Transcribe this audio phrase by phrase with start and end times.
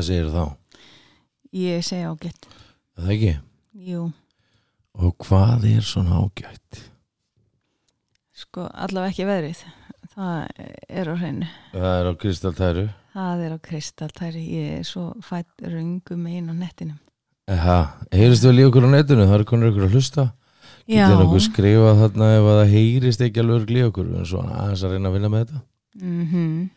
[0.00, 0.44] Hvað segir þá?
[1.60, 2.46] ég segi ágætt.
[2.96, 3.32] Er Það ekki?
[3.90, 4.04] Jú,
[4.96, 6.78] Og hvað er svona ágætt?
[8.32, 9.60] sko, allavega ekki veðrið.
[10.14, 11.48] Það er á hreinu.
[11.74, 12.86] Það er á kristaltæru.
[13.12, 16.96] Það er á kristaltæri Ég er svo fætt röngum einn á nettinum.
[17.50, 17.78] Eha,
[18.10, 19.28] heyrist við líka okkur á netinu?
[19.28, 20.24] Það er konur ykkur að hlusta.
[20.88, 24.12] Já, Getur okkur skrifa þarna ef að það heyrist ekki alveg líka okkur.
[24.16, 25.62] En svona aðeins að reyna að vinna með þetta.
[26.00, 26.70] Mm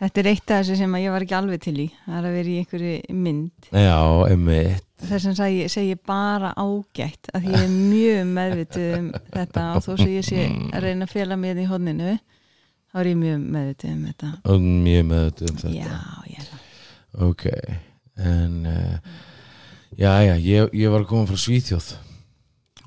[0.00, 2.36] Þetta er eitt af þessu sem ég var ekki alveg til í Það er að
[2.38, 3.68] vera í einhverju mynd.
[3.68, 3.98] Já,
[4.32, 9.62] emmitt Þess að segi, segi ég bara ágætt að ég er mjög meðvituð um þetta.
[9.76, 12.18] Og þó sem ég sé að reyna að fela mig í hodninu
[12.90, 14.32] þá er ég mjög meðvituð um þetta.
[14.44, 15.74] Og mjög með þetta um þetta.
[15.78, 16.68] Já, ég er það.
[17.30, 17.46] Ok,
[18.20, 19.18] en uh,
[19.98, 21.90] Já, já, ég, ég var að koma frá Svíþjóð.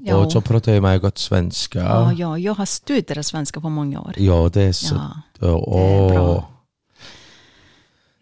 [0.03, 3.69] Ja, Och så pratar jag med gott svenska ja, ja, jag har studerat svenska på
[3.69, 4.13] många år.
[4.17, 4.95] Ja, det är så
[5.39, 6.52] Ja, Åh, bra.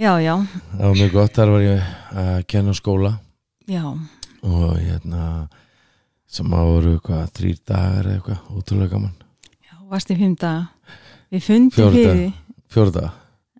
[0.02, 0.35] Já, já,
[0.73, 1.89] Það var mjög gott, þar var ég
[2.21, 3.11] að kenna skóla.
[3.69, 3.83] Já,
[4.41, 5.25] og hérna
[6.31, 9.16] sem að voru eitthvað þrýr dagar eitthvað, ótrúlega gaman.
[9.67, 10.69] Já, varst í fimm daga.
[11.31, 12.31] Við fundum fyrir daga.
[12.72, 13.09] fjórða,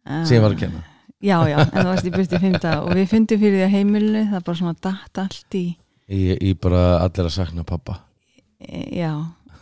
[0.02, 0.80] Ah, sem ég var að kenna.
[1.22, 2.80] Já, já, en það varst í burti í fimm daga.
[2.88, 5.66] Og við fundum fyrir því að heimilinu, það bara svona datt allt í,
[6.10, 8.00] ég, ég bara allir að sakna pappa
[8.94, 9.12] já,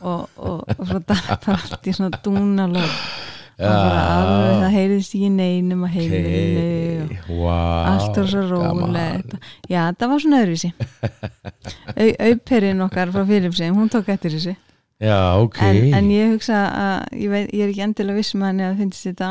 [0.01, 2.95] og, og, og svo datt bara allt í svona dúnalóð.
[3.59, 9.35] Það heyrðist ekki neinum að heimilinu og wow, allt var svo rólegt.
[9.69, 10.71] Já, það var svona öðruvísi.
[12.03, 14.55] Au- auperinn okkar frá Filipsheim hún tók eftir þessu.
[14.99, 15.59] Já, ok.
[15.63, 18.81] En, en ég hugsa að ég, veit, ég er ekki endilega viss með henni að
[18.83, 19.29] finnst þetta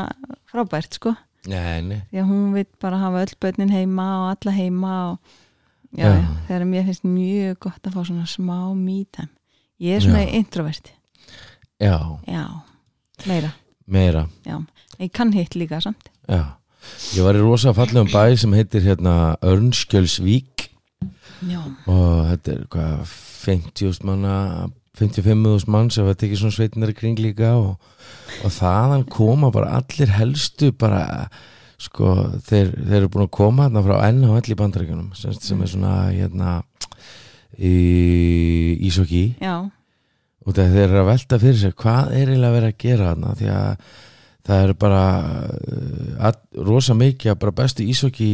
[0.49, 1.13] frábært sko.
[1.49, 5.35] Nei, nei, því að hún veit bara hafa öll börnin heima og alla heima og
[5.95, 6.17] já, Já.
[6.49, 9.31] þegar mér finnst mjög gott að fá svona smá me-time
[9.79, 10.33] ég er svona Já.
[10.41, 10.91] introvert.
[11.79, 11.95] Já,
[12.27, 12.43] já,
[13.29, 13.53] meira
[13.93, 14.27] meira.
[14.47, 14.59] Já.
[14.99, 16.09] ég kann hitt líka samt.
[16.27, 16.55] Já,
[17.15, 20.69] ég var í rosa fallegum bæ sem heitir hérna Örnskjölsvík.
[21.47, 24.35] Já, og þetta er hvað 50.000 manna
[24.99, 27.77] 55.000 mann sem var tekið svona sveitinar í kring líka og,
[28.43, 31.29] og þaðan koma bara allir helstu bara
[31.79, 35.71] sko þeir, þeir eru búin að koma hérna frá NHL í bandaríkjunum sem, sem er
[35.71, 36.57] svona hérna
[37.55, 37.75] í
[38.89, 39.69] Ísokki já,
[40.45, 43.33] og þeir eru að velta fyrir sér hvað er eiginlega verið að gera þarna?
[43.39, 43.89] Því að
[44.49, 45.01] það eru bara
[46.25, 46.31] uh,
[46.65, 48.29] rosa mikið að bara bestu ísokki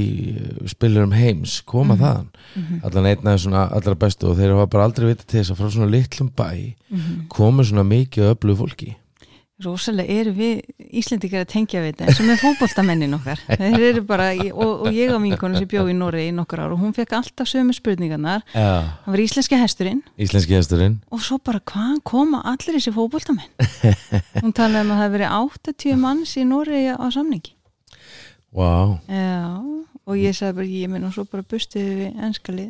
[0.71, 2.03] spilurum heims koma Mhm.
[2.03, 2.27] þaðan.
[2.55, 5.51] Mhm, allan einn af svona allra bestu og þeir hafa bara aldrei vitað til þess
[5.51, 7.27] að frá svona litlum bæ mhm.
[7.27, 8.95] komur svona mikið öflug fólki
[9.63, 10.61] rosalega eru við
[10.99, 13.41] Íslendingar að tengja við þetta eins og með fótboltamennin okkar.
[14.09, 16.95] Bara, og, og ég á vinkonu sem bjó í Nóri í nokkur ár og hún
[16.95, 18.67] fekk alltaf sömu spurningarnar, Já.
[19.05, 20.03] hann var íslenski hesturinn.
[20.19, 20.99] Íslenski hesturinn.
[21.15, 23.51] Og svo bara hvaðan koma allir þessi fótboltamenn?
[24.43, 27.55] Hún talaði um að það hefði verið 80 manns í Nóri á samningi.
[28.55, 28.99] Wow.
[29.11, 29.59] já,
[30.07, 32.69] og ég sagði bara ég minn og svo bara bustuði við ennska lið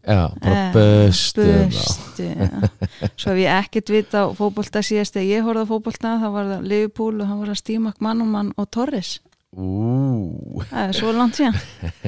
[0.00, 2.68] Já, bara Eh, já.
[3.16, 6.46] svo hef ég ekkert vita á fótbolta síðast þegar ég horfði á fótbolta þá var
[6.54, 9.18] það Liverpool og það var það Stímak Mannumann og Torres.
[9.50, 11.56] Ú, það er svo langt síðan.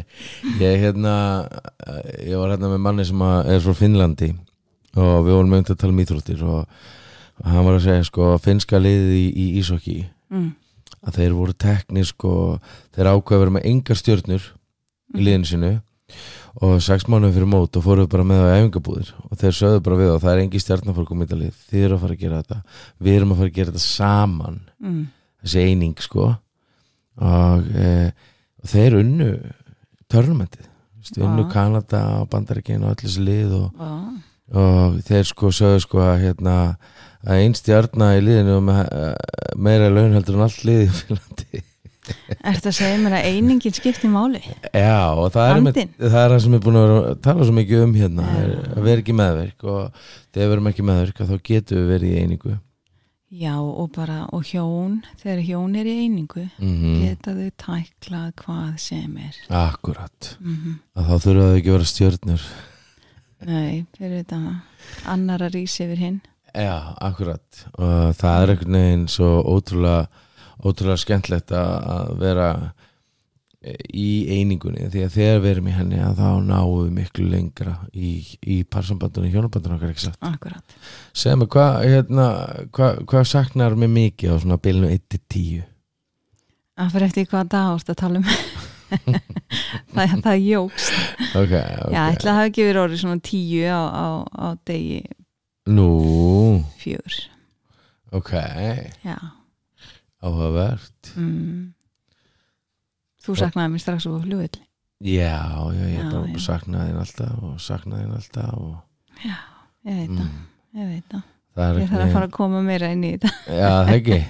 [0.63, 1.15] Ég hérna
[2.23, 4.29] ég var hérna með manni sem að er frá Finnlandi
[4.95, 6.67] og við vorum með að tala um íþróttir og,
[7.43, 9.97] og hann var að segja sko finnska liðið í, í Ísokki
[10.31, 10.51] mm.
[11.03, 12.35] að þeir voru teknir sko
[12.95, 14.49] þeir ákveða að vera með engar stjörnur
[15.17, 15.73] í liðinu sinu
[16.63, 19.13] og sex mánuðum fyrir mót og fóruðu bara með á æfingabúðir.
[19.29, 21.87] Og þeir sögðu bara við og það er engi stjarnar fyrir komið í lið þið
[21.87, 22.59] eru að fara að gera þetta.
[22.99, 24.61] Við erum að fara að gera þetta saman.
[24.83, 25.01] Mm.
[25.43, 26.29] þessi eining sko.
[27.23, 27.89] Og, e,
[28.63, 29.33] og þeir unnu
[30.13, 30.69] törnumentið
[31.19, 31.53] unnu Já.
[31.53, 33.91] Kanada og Bandaríkin og öll þessi lið og, Já.
[34.61, 36.57] og þeir sko sögðu sko að hérna
[37.23, 39.13] að einn stjarnar í liðinu með eh,
[39.57, 41.03] meira laun heldur en allt liðið
[41.59, 41.63] í
[42.03, 44.41] Finnlandi Ertu að segja mér að einingin skipti máli?
[44.75, 47.55] Já, og það er, með, það er það sem ég er búin að tala svo
[47.55, 48.41] mikið um hérna Já.
[48.43, 50.03] er að vera ekki meðverk og
[50.35, 52.57] þegar við erum ekki meðverk þá getum við verið í einingu
[53.33, 58.75] Já, og bara, og hjón, þegar hjón er í einingu, mm geta þau tæklað hvað
[58.83, 59.39] sem er.
[59.49, 62.45] Akkurat Mm að þá þurfa þau ekki að vera stjörnur
[63.43, 64.41] Nei, fyrir þetta
[65.11, 66.21] annar að rísi yfir hinn.
[66.53, 70.22] Já, akkurat og það er einhvern veginn svo ótrúlega
[70.63, 72.49] ótrúlega skemmtlegt að að vera
[73.95, 77.75] í einingunni því að þegar við erum í henni að þá náum við miklu lengra
[77.95, 78.11] í,
[78.43, 80.75] í parsambandunni, hjónabandunni okkar ekki satt Akkurat.
[81.15, 82.27] Segðu mig, hvað hérna,
[82.75, 85.63] hva, hva saknar mig mikið á svona bilinu 1-10?
[86.75, 88.27] Það fyrir eftir hvað dag ást að tala um.
[89.95, 90.97] það, það jógst.
[91.39, 94.99] Ok, ok Já, ætla að hafi ekki verið orðið svona tíu á, á, á degi
[95.71, 95.87] Nú,
[96.83, 97.21] fjör.
[98.19, 98.33] ok
[99.07, 99.17] Já,
[100.23, 101.13] áhugavert.
[101.19, 101.73] Mm.
[103.23, 104.61] Þú saknaði mér strax úr flugvill
[105.03, 105.35] Já,
[105.75, 106.39] já, ég Já, já.
[106.43, 109.37] saknaði þín alltaf og saknaði þín alltaf og Já,
[109.87, 110.43] ég veit það, mm,
[110.79, 111.23] ég veit það.
[111.53, 113.33] Það Ég þarf að fara að koma meira inn í þetta.
[113.53, 114.21] Já, það ekki.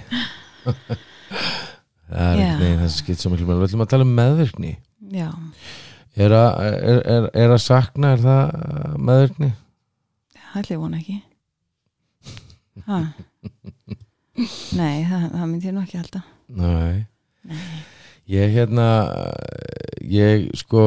[2.13, 4.73] Það er neginn það sem skipt svo miklu með Við ætlum að tala um meðvirkni.
[5.13, 5.29] Já,
[6.13, 9.47] Er að, er, er, er að sakna, er það meðvirkni?
[10.35, 11.15] það ætli ég vona ekki.
[12.85, 12.99] Ha.
[14.33, 16.23] Nei, það, það myndi ég nú ekki halda.
[16.57, 17.03] Nei.
[17.49, 17.65] Nei,
[18.31, 18.85] Ég hérna
[20.07, 20.83] ég sko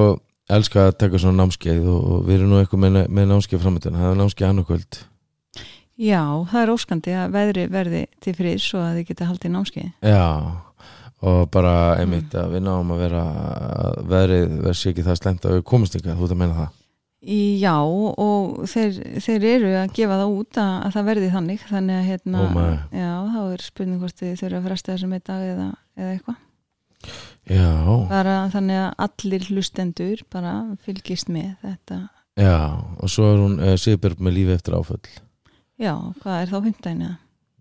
[0.48, 3.98] elska að taka svona námskeið og, og við erum nú eitthvað með, með námskeið framöndan
[4.00, 4.98] það er námskeið annarkvöld.
[5.96, 9.92] Já, það er óskandi að veðri verði til frið svo að þið geta haldið námskeið.
[10.04, 10.25] Já,
[11.28, 13.22] og bara einmitt að við náum að vera
[13.84, 16.58] að veðrið verð sér ekki það slemt að við komumst ekki þú ert að meina
[16.62, 16.75] það
[17.26, 21.64] Já, og þeir, þeir eru að gefa það út að, að það verði þannig.
[21.73, 22.76] Þannig að hérna, maður.
[22.94, 25.69] já, þá er spurning hvort þið þurfa að fresta þessum eitt dag eða,
[25.99, 26.43] eða eitthvað.
[27.46, 27.73] Já,
[28.11, 30.55] bara þannig að allir hlustendur bara
[30.87, 32.00] fylgist með þetta.
[32.37, 35.05] Já og svo er hún uh, Sigurbjörg með lífi eftir áföll.
[35.81, 37.17] Já, hvað er þá fimmtæðin eða?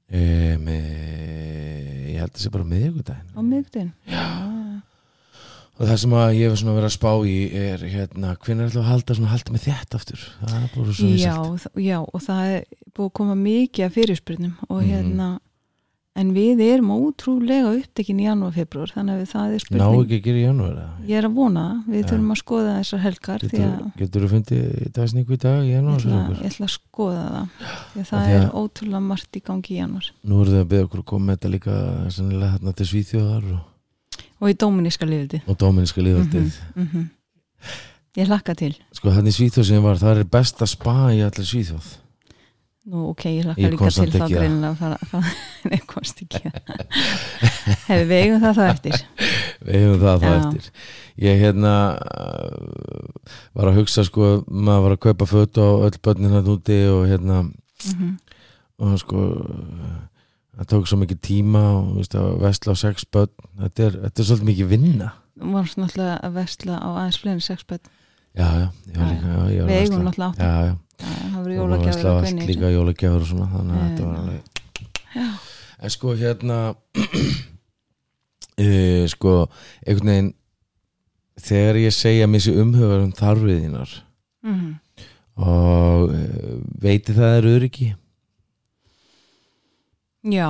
[0.06, 0.90] e, með,
[2.12, 3.32] ég held að það sé bara miðvikudaginn.
[3.34, 3.92] Á miðgudin?
[4.10, 4.26] Já,
[5.75, 8.75] og það sem að ég hef svona verið að spá í er hérna, hvernig er
[8.75, 11.33] það að halda svona halda með þétt aftur það er bara svo já,
[11.83, 12.62] já, og það er
[12.95, 14.88] búið að koma mikið af fyrirspurnum og Mhm.
[14.94, 15.27] hérna
[16.16, 20.16] en við erum ótrúlega upptekin í janúar februar þannig að það er ná spurning ekki
[20.16, 20.77] að gera í janúar?
[21.10, 22.07] Ég er að vona, við Já.
[22.07, 25.75] þurfum að skoða þessar helgar getur, að getur þú fundið dagsningu í dag í ég
[25.75, 26.39] janúar okkur?
[26.39, 30.39] ég ætla að skoða það að það er ótrúlega margt í gangi í janúar nú
[30.42, 31.75] eru þau að beða okkur að koma með þetta líka
[32.16, 33.44] sennilega hérna til Svíþjóðar
[34.40, 37.12] og, í dóminíska liðildi og Dóminíska liðaldið mm
[38.16, 38.72] Ég hlakka til.
[38.96, 41.88] Sko þannig Svíþjóð sem ég var, það er besta spa í allir Svíþjóð.
[42.86, 44.36] Nú, ok, ég hlakka Ég líka til það.
[44.70, 45.22] að fara
[45.72, 46.52] Nei, komst ekki
[47.90, 49.00] Hefur við eigum það þá eftir.
[49.66, 50.38] Við hefum það það Já.
[50.38, 50.70] eftir.
[51.26, 56.38] Ég hérna uh, var að hugsa sko maður var að kaupa föt á öll börnin
[56.38, 58.14] hérna úti og hérna mm
[58.76, 59.20] og sko
[60.56, 63.34] það tók svo mikið tíma og veist, að vesla á sex börn.
[63.62, 65.12] Þetta er, þetta er svolítið mikið vinna.
[65.36, 67.94] Þú varst náttúrulega að vesla á aðeins fleiri sex börn.
[68.36, 72.72] Já, já, Já, líka já, Við eigum náttúrulega já, Það voru jólagjafir allt kveðni líka
[72.74, 74.42] jólagjafur og svona þannig að þetta var alveg
[75.86, 76.57] en sko hérna
[78.60, 79.36] uh, sko
[79.86, 80.31] einhvern veginn
[81.46, 83.96] þegar ég segja mér sér umhugar um þarfið þínar
[84.46, 84.74] mm
[85.36, 87.90] og uh, veiti það er öryggi
[90.25, 90.50] já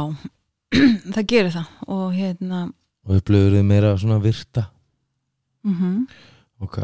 [1.13, 2.65] það gerir það og hérna
[3.05, 4.69] og upplifur þið meira svona virta?
[5.65, 6.07] Mm
[6.59, 6.77] ok,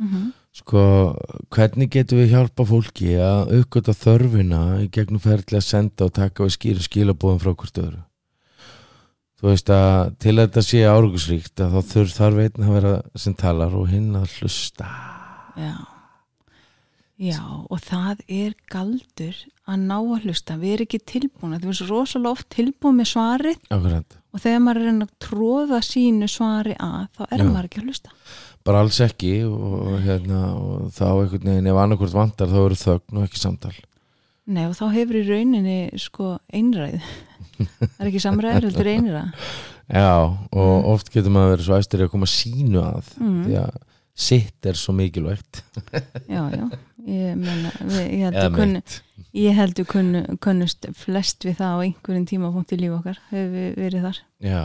[0.00, 0.32] -hmm.
[0.52, 0.80] sko
[1.50, 6.44] hvernig getum við hjálpa fólki að uppgöta þörfina í gegnum ferli að senda og taka
[6.44, 8.02] við skýra skilabóðum frá hvort öðru?
[9.42, 12.92] Þú veist að til að þetta sé árugusríkt að þá þurf þarf einn að vera
[13.18, 14.86] sem talar og hinn að hlusta.
[15.56, 15.74] Já.
[17.18, 19.36] Já, og það er galdur
[19.68, 21.58] að ná að hlusta, við erum ekki tilbúin.
[21.62, 23.60] Þú veist rosalega oft tilbúin með svarið.
[23.70, 27.46] Akkurat, og þegar maður er að að tróða sínu svari að, þá er Já.
[27.52, 28.14] maður ekki að hlusta.
[28.64, 33.18] Bara alls ekki og, hérna og þá einhvern veginn ef annarkvort vantar þá eru þögn
[33.18, 33.74] og ekki samtal.
[34.52, 36.98] Nei, og þá hefur í rauninni sko einræð.
[37.62, 39.48] Það er ekki samræður, heldur einræð
[39.92, 40.08] já,
[40.56, 43.42] og oft getur maður verið svo æstur í að koma sínu að Mm.
[43.44, 43.76] því að
[44.14, 45.62] sitt er svo mikilvægt.
[46.28, 46.64] Já, já,
[47.08, 48.82] ég meina við, ég held að kunnu
[49.32, 53.52] ég held að kunnu, kunnust flest við það á einhverjum tímapunkt í líf okkar hefur
[53.54, 54.20] við verið þar.
[54.44, 54.64] Já,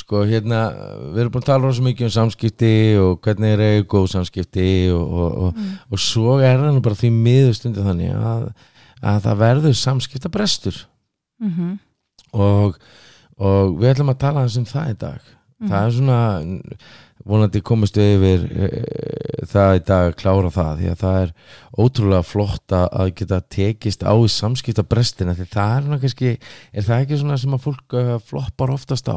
[0.00, 0.60] sko hérna
[1.14, 4.68] við erum búin að tala rosa mikið um samskipti og hvernig er eiga góð samskipti
[4.94, 5.72] og, og, og, mm.
[5.92, 8.46] og svo er það bara því miður stundu þannig að,
[9.02, 10.84] að það verður samskipta brestur
[11.36, 11.74] Mm
[12.36, 12.74] og,
[13.36, 15.28] og við ætlum að tala um það í dag.
[15.66, 16.18] Það er svona
[17.26, 18.68] vonandi komist við yfir e,
[19.50, 21.32] það í dag að klára það því að það er
[21.82, 27.04] ótrúlega flott að geta tekist á í samskipta brestina því það er kannski er það
[27.04, 29.16] ekki svona sem að fólk uh, floppar oftast á?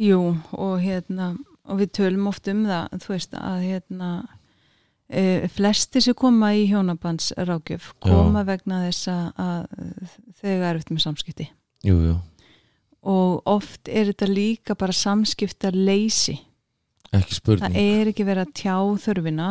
[0.00, 0.20] Jú,
[0.56, 1.32] og hérna
[1.70, 4.10] og við tölum oft um það þú veist að hérna
[5.10, 11.04] e, flesti sem koma í hjónabandsrákjöf koma vegna þess að- að þegar er eftir með
[11.04, 11.48] samskipti.
[11.86, 12.16] Jú, jú,
[13.02, 16.38] og oft er þetta líka bara samskipta leysi
[17.14, 17.76] það spurning.
[17.80, 18.76] Er ekki verið að tjá
[19.06, 19.50] þörfina.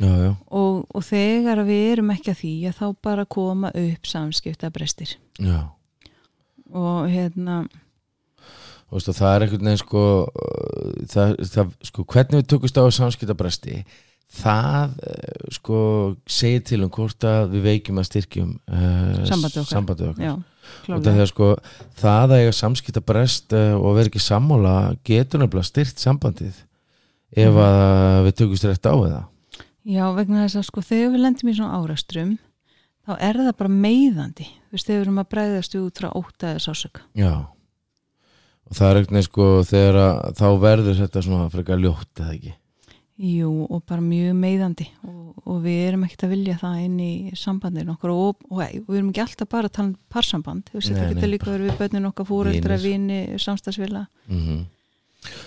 [0.00, 4.08] Já, já, og, og þegar við erum ekki að því að þá bara koma upp
[4.08, 5.58] samskipta brestir já.
[6.72, 7.58] Og hérna
[8.90, 13.82] og það er einhvern veginn sko, uh, það, það, sko hvernig við tökumst á samskiptabresti
[14.40, 15.82] það uh, sko
[16.30, 19.70] segir til um hvort að við veikjum að styrkjum uh, Sambandið okkar.
[19.74, 20.24] sambandið okkar.
[20.24, 20.34] já,
[20.96, 21.50] og það er sko
[22.00, 24.74] það að eiga samskipta brest uh, og vera ekki sammála
[25.04, 26.64] getur nefnilega styrt sambandið
[27.36, 27.60] ef Mhm.
[27.64, 29.24] að við tökumst rétt á það.
[29.90, 32.38] Já, vegna þess að sko þegar við lendum í svona árastrum
[33.08, 34.46] þá er það bara meiðandi.
[34.70, 37.32] Þú veist, þegar við erum að bregðast út frá ótaðið sásöka já.
[38.70, 42.52] Og það er eitthvað sko þegar að þá verður þetta svona frekar ljótt eða ekki?
[43.20, 44.86] Jú, og bara mjög meiðandi.
[45.04, 48.86] Og, og við erum ekkert að vilja það inn í sambandinu okkar og, og, og
[48.88, 51.66] við erum ekki alltaf bara að tala um parsamband, þú veist, þetta getur líka verið
[51.68, 53.18] við börnin okkar fóreldra, Vinir.
[53.26, 54.60] vini, samstagsvila mm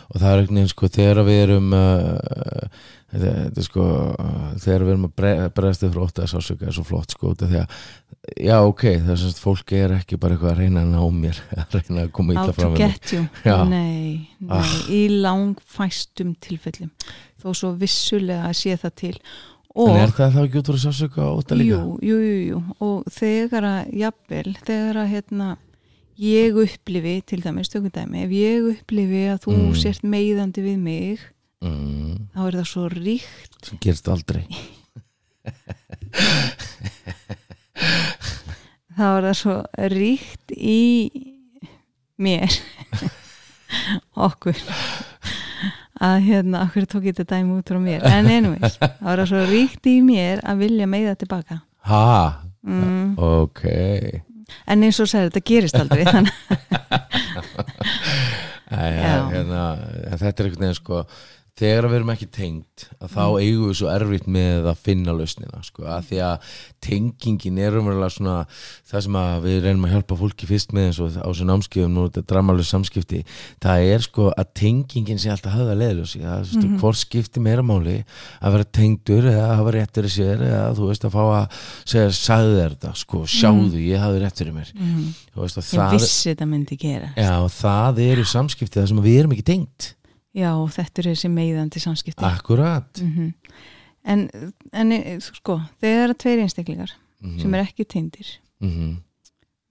[0.09, 2.67] og það er eitthvað sko þegar við erum uh,
[3.13, 6.75] þetta, þetta sko uh, þegar við erum að bre bregðast yfir ótt að sásöka er
[6.77, 7.55] svo flott sko að
[8.39, 11.41] já ok, það er semst fólk er ekki bara eitthvað að reyna að ná mér
[11.59, 12.77] að reyna að koma to fram
[13.43, 13.57] Já.
[13.67, 14.75] Nei, nei Ah.
[14.91, 16.91] í langfæstum tilfellum
[17.41, 20.79] þó svo vissulega að sé það til en og er það þá ekki út frá
[20.83, 21.77] sásöka ótt að líka?
[21.81, 25.47] jú, jú, jú, jú og þegar að, jafnvel, þegar að hérna,
[26.19, 29.75] ég upplifi til dæmis, tökum dæmi, ef ég upplifi að þú Mm.
[29.81, 31.19] sért meiðandi við mig
[31.61, 33.57] mm, þá er það svo ríkt.
[33.65, 34.45] Sem gerst aldrei.
[38.93, 39.53] Þá er það svo
[39.89, 41.09] ríkt í
[42.21, 42.45] mér
[44.27, 44.59] okkur
[46.03, 48.05] að hérna, okkur tók ég þetta dæmi út frá mér.
[48.05, 51.57] En einvegs, þá er það svo ríkt í mér að vilja meiða tilbaka
[51.89, 53.15] ha, mm.
[53.17, 53.61] ok
[54.67, 56.33] en eins og segir, þetta gerist aldrei þannig
[58.73, 59.29] Já.
[59.29, 59.63] hérna,
[60.17, 61.03] þetta er einhvern veginn sko
[61.53, 63.41] þegar við erum ekki tengt þá Mm.
[63.43, 66.47] eigum við svo erfitt með að finna lausnina sko, að því að
[66.81, 68.37] tengingin er umverulega svona
[68.89, 72.05] það sem við reynum að hjálpa fólki fyrst með eins og á þessu námskeiðum nú
[72.09, 73.21] þetta dramalega samskipti.
[73.61, 76.79] Það er sko að tengingin sé alltaf höfða leðljósi það er mm Mhm.
[76.81, 78.03] hvort skipti meira máli
[78.41, 81.49] að vera tengdur eða að hafa rétt fyrir sér eða þú veist að fá að
[81.85, 84.73] segja sagði þér þetta sko, sjáðu, ég hafði rétt fyrir mér.
[84.73, 85.13] Mm.
[85.35, 89.31] þú veist ég vissi þetta myndi gera Já, það eru samskipti það sem við erum
[89.37, 89.93] ekki tengt
[90.33, 92.25] já, þetta er þessi meiðandi samskipti.
[92.27, 92.89] Akkurat.
[93.03, 93.33] Mm
[94.03, 94.25] en,
[94.75, 98.97] en sko, þegar það er tveir einstaklingar mm sem er ekki teindir -hmm.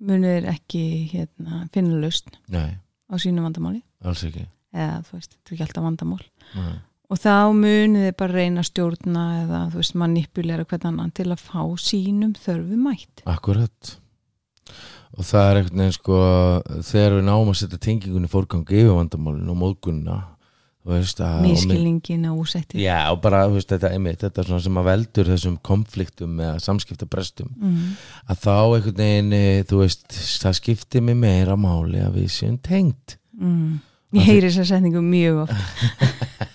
[0.00, 2.78] munir ekki hérna, finna lausn Nei,
[3.12, 3.82] á sínu vandamáli.
[4.00, 4.46] Alls ekki.
[4.72, 6.24] Eða þú veist, þetta er ekki alltaf vandamál.
[6.56, 6.78] Nei.
[7.12, 11.44] og þá munið þið bara reyna stjórna eða þú veist, manipulera hvern annan til að
[11.44, 13.22] fá sínum þörfu mætt.
[13.28, 13.98] Akkurat.
[15.12, 16.18] Og það er veginn sko
[16.80, 20.16] þegar við náum að setja tengingunni fórgangi yfir vandamálinu og móðgunna
[20.82, 24.88] að og mi- miskilningin og úsætti Já, og bara veist, þetta, einmitt, þetta sem að
[24.90, 27.52] veldur þessum konfliktum eða samskiptabrestum.
[27.60, 27.94] Mm.
[28.28, 30.08] að þá einhvern veginn eh, þú veist,
[30.42, 33.78] það skiptir mig meira máli að við séum tengt Mm.
[34.12, 35.52] ég heyri þessa setningu mjög oft.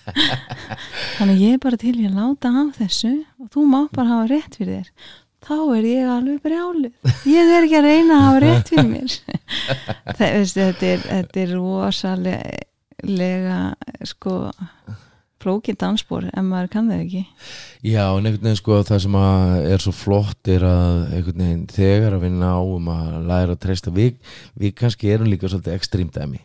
[1.18, 3.10] Þannig ég er bara til að láta af þessu
[3.42, 4.92] og þú má bara hafa rétt fyrir þér.
[5.48, 6.88] Þá er ég alveg brjálu
[7.30, 9.18] ég er ekki að reyna að hafa rétt fyrir mér.
[10.18, 12.62] Það, veist, þetta, er, þetta er rosalega
[14.08, 14.50] sko
[15.38, 17.20] flókið dansbor en maður kann það ekki.
[17.86, 19.18] Já, en einhvern veginn sko það sem
[19.70, 23.92] er svo flott er að einhvern veginn þegar að við náum að læra að treysta
[23.94, 24.16] við,
[24.58, 26.40] við kannski erum líka svolítið ekstrím dæmi.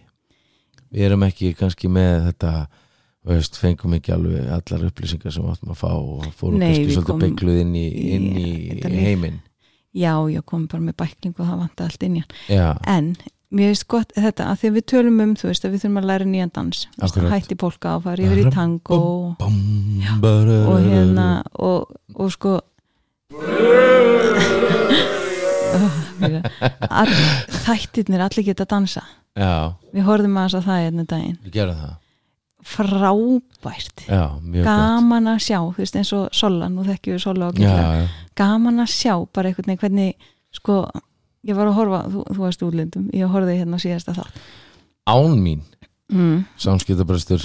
[0.93, 2.53] Við erum ekki kannski með þetta
[3.25, 7.21] veist, fengum ekki alveg allar upplýsingar sem áttum að fá og fórum Nei, kannski svolítið
[7.25, 8.45] beigluð inn í, í- inn í
[8.77, 8.99] líf.
[9.07, 9.41] heiminn.
[9.93, 12.77] Já, ég kom bara með bækling og það vant allt inn í hann.
[12.89, 13.09] En
[13.53, 16.01] mér finnst gott þetta að því að við tölum um þú veist að við þurfum
[16.01, 16.77] að læra nýjan dans.
[16.99, 18.99] Veist, hætti polka og fara yfir í tango.
[19.39, 21.79] Og hérna og,
[22.17, 22.51] og sko
[27.01, 27.13] all,
[27.65, 29.01] þættirnir allir geta að dansa
[29.33, 30.05] Já, við
[30.37, 31.37] aðeins að það hérna daginn.
[31.41, 31.95] Við gerum það.
[32.63, 34.03] Frábært.
[34.05, 34.23] Já,
[34.63, 38.05] gaman að sjá, þú veist eins og Sola, nú þekkjum við Sola og gott Gilla
[38.39, 40.77] gaman að sjá bara einhvern veginn hvernig sko,
[41.43, 44.41] ég var að horfa, þú, þú varst útlindum ég horfði hérna á síðasta þátt.
[45.09, 45.61] Án mín.
[46.13, 46.43] Mm.
[46.59, 47.41] samskiptabrestur.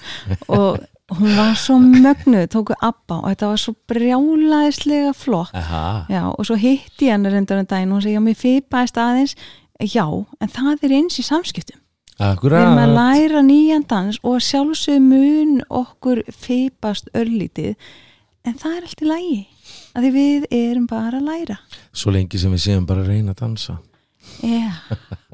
[0.48, 0.80] Og
[1.16, 5.54] hún var svo mögnuð, tóku abba og þetta var svo brjálaðislega flott.
[5.54, 9.00] Já, og svo hitti ég hann reyndar en daginn og hún segi, já, mér fipaðist
[9.00, 9.34] aðeins.
[9.80, 11.80] Já, en það er eins í samskiptum.
[12.20, 17.78] Við akkurat erum að læra nýjan dans og að sjálfsög mun okkur fipast örlítið
[18.44, 19.38] en það er allt í lægi
[19.94, 21.56] að því við erum bara að læra.
[21.92, 23.78] Svo lengi sem við séum bara að reyna að dansa.
[24.40, 24.70] Já,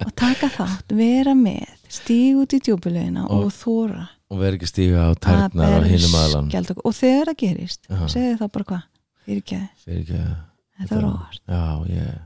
[0.02, 4.66] og taka þátt, vera með stíg út í djúbulegina og, Og- þóra og verð ekki
[4.70, 8.86] stíga á tærnar á hinum aðlan og, og þegar það gerist, segðu þá bara hvað
[9.26, 10.32] fyrir ekki að Fyrir ekki að
[10.80, 11.42] þetta var óvart.
[11.46, 12.16] Já, ég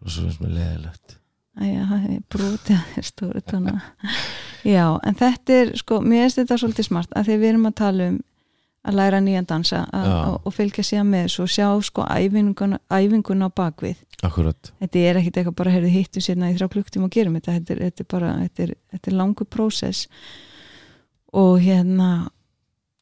[0.00, 1.16] og svo finnst mér leðilegt
[1.60, 3.72] það er brútið að þér stóru tóna.
[4.64, 7.74] Já, en þetta er sko, mér finnst þetta svolítið smart að því við erum að
[7.80, 8.20] tala um
[8.86, 9.82] að læra nýjan dansa
[10.44, 14.70] og fylgja síðan með þessu og sjá sko æfingun, æfingun á bakvið akkurat.
[14.80, 17.52] Þetta er ekkit eitthvað bara heyrðu hittu sérna í þrjá klukktíma og gerum þetta.
[17.58, 20.06] Þetta er, þetta er bara, þetta er, þetta er langu prósess.
[21.32, 22.08] Og hérna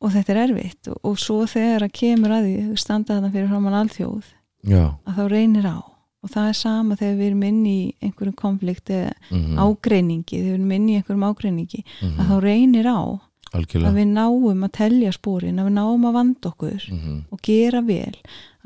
[0.00, 0.88] og þetta er erfitt.
[0.92, 4.28] Og, og svo þegar að kemur að því standa þarna fyrir framann alþjóð
[4.68, 5.78] já, að þá reynir á.
[6.22, 10.48] Og það er sama þegar við erum inn í einhverjum konflikt eða mm ágreiningi þegar
[10.48, 12.14] við erum inn í einhverjum ágreiningi Mhm.
[12.18, 13.00] að þá reynir á
[13.48, 17.42] að algjörlega við náum að telja spórin að við náum að vanda okkur mm og
[17.44, 18.16] gera vel.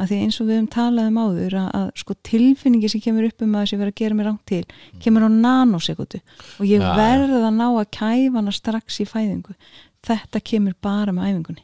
[0.01, 3.27] Að því eins og við höfum talað um áður að, að sko tilfinningi sem kemur
[3.29, 4.65] upp um að þessi verið að gera mér rangt til
[5.05, 6.21] kemur á nanosekundu
[6.59, 6.95] og ég Ja, ja.
[6.97, 9.55] verð að ná að kæfa hana strax í fæðingu.
[10.03, 11.63] Þetta kemur bara með æfingunni.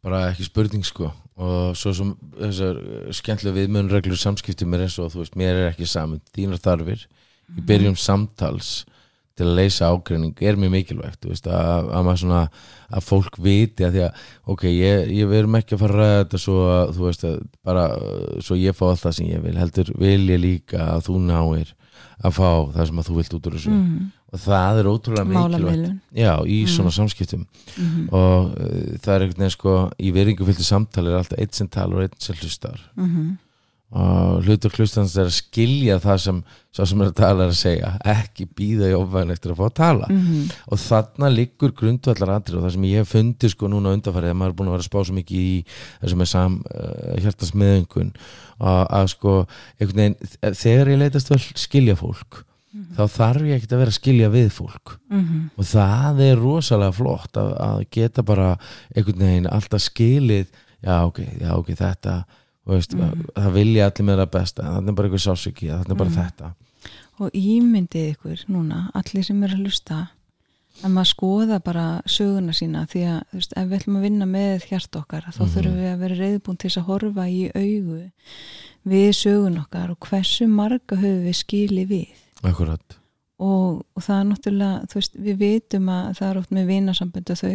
[0.00, 1.10] Bara ekki spurning sko.
[1.40, 5.68] Og svo sem þessar uh, skemmtilega viðmjönreglur samskiptum er eins og þú veist, mér er
[5.72, 7.04] ekki saman þínar þarfir.
[7.56, 8.84] Í byrjum samtals
[9.40, 12.44] til að leysa ágreining er mjög mikilvægt veist, að, að maður svona
[12.90, 14.22] að fólk viti að því að
[14.54, 17.36] ok, ég, ég verum ekki að fara að ræða þetta svo að þú veist að
[17.66, 21.04] bara uh, svo ég fá allt það sem ég vil heldur vil ég líka að
[21.08, 21.76] þú náir
[22.20, 23.74] að fá það sem að þú vilt út úr þessu.
[23.74, 24.08] Mm.
[24.30, 25.86] og það er ótrúlega mikilvægt.
[26.20, 27.46] Já, í svona samskiptum.
[27.76, 28.08] Mm.
[28.12, 31.70] og uh, það er einhvern veginn sko í veringu fylgti samtali er alltaf eitt sem
[31.72, 32.82] talar og einn sem hlustar.
[32.98, 33.38] Mm
[33.90, 37.58] og hlutur hlustans er að skilja það sem sá sem er að tala er að
[37.58, 40.06] segja ekki býða í ofvæðin eftir að fá að tala.
[40.10, 40.44] -hmm.
[40.70, 44.38] og þarna liggur grundvallar atrið og það sem ég hef fundið sko núna undanfarið að
[44.38, 45.64] maður er búin að vera að spá svo mikið í
[46.02, 48.12] þessum er sam uh, hjartasmiðungun
[48.60, 49.34] að, að sko
[49.80, 50.16] veginn,
[50.54, 54.50] þegar ég leitast vel skilja fólk þá þarf ég ekkert að vera að skilja við
[54.54, 54.98] fólk.
[55.10, 55.22] Mm
[55.58, 58.58] og það er rosalega flott að, að geta bara
[58.94, 60.46] einhvern veginn alltaf skilið
[60.80, 62.24] já ok, já ok, þetta
[62.76, 66.16] veist, það vilja allir með það besta þannig er bara einhver sásöki, þannig er bara
[66.16, 66.52] þetta.
[67.20, 69.98] Og ímyndið ykkur núna allir sem eru að hlusta
[70.80, 74.68] að maður skoða bara söguna sína því að veist, ef við ætlum að vinna með
[74.70, 78.00] hjart okkar þá þurfum við að vera reyðbúin til að horfa í augu
[78.90, 82.24] við sögun okkar og hversu marga höfum við skili við.
[82.40, 82.96] Akkurat,
[83.40, 87.32] og, og það er náttúrulega þú veist, við vitum að það er oft með vinasambund
[87.32, 87.54] og þau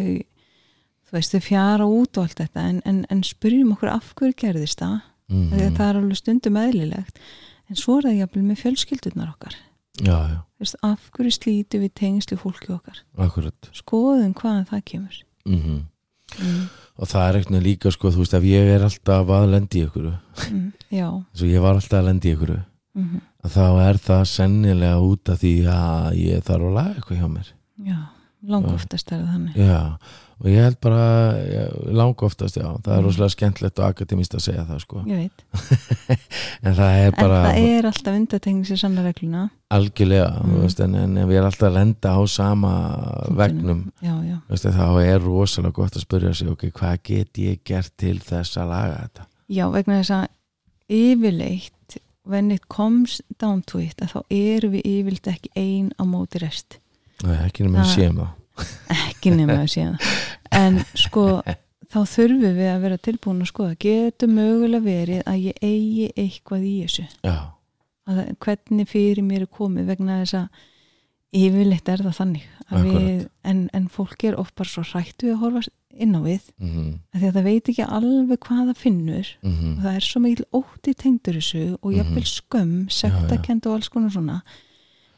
[1.06, 4.38] þú veist, þau fjara út og allt þetta en, en, en spyrjum okkur af hverju
[4.42, 4.98] gerðist það?
[5.32, 5.76] Mm mm.
[5.78, 7.20] það er alveg stundum eðlilegt.
[7.70, 9.56] En svo er það jafnvel með fjölskyldurnar okkar.
[10.04, 13.00] Já, já, veist, af hverju slítu við tengslu fólki okkar?
[13.18, 13.70] Akkurat.
[13.74, 15.22] Skoðum hvaðan það kemur.
[15.48, 15.62] Mm
[16.42, 16.62] mm.
[17.00, 20.08] og það er eitthvað líka sko, þú veist, ef ég er alltaf að lendi ykkur
[20.52, 20.72] Mm.
[20.92, 21.08] já.
[21.34, 22.52] svo ég var alltaf að lendi ykkur
[22.96, 27.20] mm að þá er það sennilega út af því að ég þarf að laga eitthvað
[27.20, 27.50] hjá mér.
[27.86, 28.00] Já,
[28.42, 29.56] langa oftast er það þannig.
[29.56, 29.82] Já,
[30.42, 31.04] og ég held bara
[31.96, 33.06] langa oftast, já, það er Mm.
[33.08, 35.04] rosalega skemmtilegt og akademist að segja það sko.
[36.66, 39.50] En það er bara en það er alltaf undatekning sér sanna regluna.
[39.72, 40.56] Algjörlega, Mm.
[40.62, 42.74] veist, en, en ef ég er alltaf að lenda á sama
[43.32, 47.60] vegnum já, já, veist, þá er rosalega gott að spyrja sig ok, hvað get ég
[47.66, 49.26] gert til þess að laga þetta?
[49.50, 50.28] Já, vegna þess að
[50.90, 56.42] yfirleitt when it comes down to it þá erum við yfirleitt ekki ein á móti
[56.42, 56.80] rest.
[57.24, 58.28] Nei, ekki nema að það
[58.96, 60.18] ekki nema að sé það.
[60.56, 61.26] En sko
[61.92, 63.78] þá þurfum við að vera tilbúin að skoða.
[63.86, 67.08] Getur mögulega verið að ég eigi eitthvað í þessu?
[68.06, 70.66] Að hvernig fyrir mér er komið vegna þess að
[71.36, 75.42] yfirleitt er það þannig að við, en, en fólk er oft bara svo hrættu að
[75.42, 75.66] horfa
[75.96, 76.46] inn á við.
[76.60, 79.32] Mhm, af því að það veit ekki alveg hvað það finnur.
[79.42, 79.74] Mhm.
[79.74, 84.16] Og það er svo mikil ótti tengdur þessu og jafnvel skömm, sektakend og alls konar
[84.16, 84.42] svona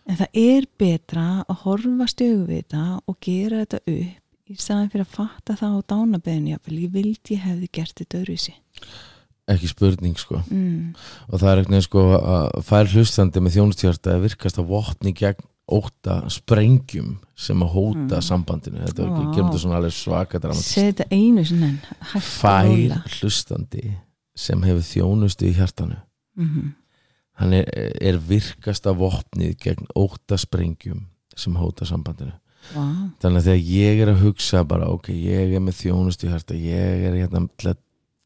[0.07, 4.89] en það er betra að horfa stögu við þetta og gera þetta upp í staðan
[4.93, 8.53] fyrir að fatta það á dánabeðinu jafnvel, ég vildi ég hefði gert þetta öðruvísi.
[9.47, 10.41] Ekki spurning sko.
[10.51, 10.95] Mm.
[11.31, 15.45] og það er eitthvað sko að fær hlustandi með þjónustjárta að virkast að vopni gegn
[15.67, 18.23] óta sprengjum sem að hóta Mm.
[18.23, 18.79] sambandinu.
[18.87, 21.43] Þetta er ekki, gerum þetta svona alveg svaka segi þetta einu
[22.15, 23.97] og fær hlustandi
[24.35, 25.97] sem hefur þjónustu í hjartanu.
[26.37, 26.73] Mhm.
[27.38, 27.69] Hann er,
[28.02, 31.06] er virkasta vopnið gegn óta sprengjum
[31.38, 32.34] sem hóta sambandinu
[32.73, 32.84] Vá.
[33.21, 36.58] þannig að þegar ég er að hugsa bara ok, ég er með þjónustu í hjarta
[36.58, 37.84] ég er hérna til að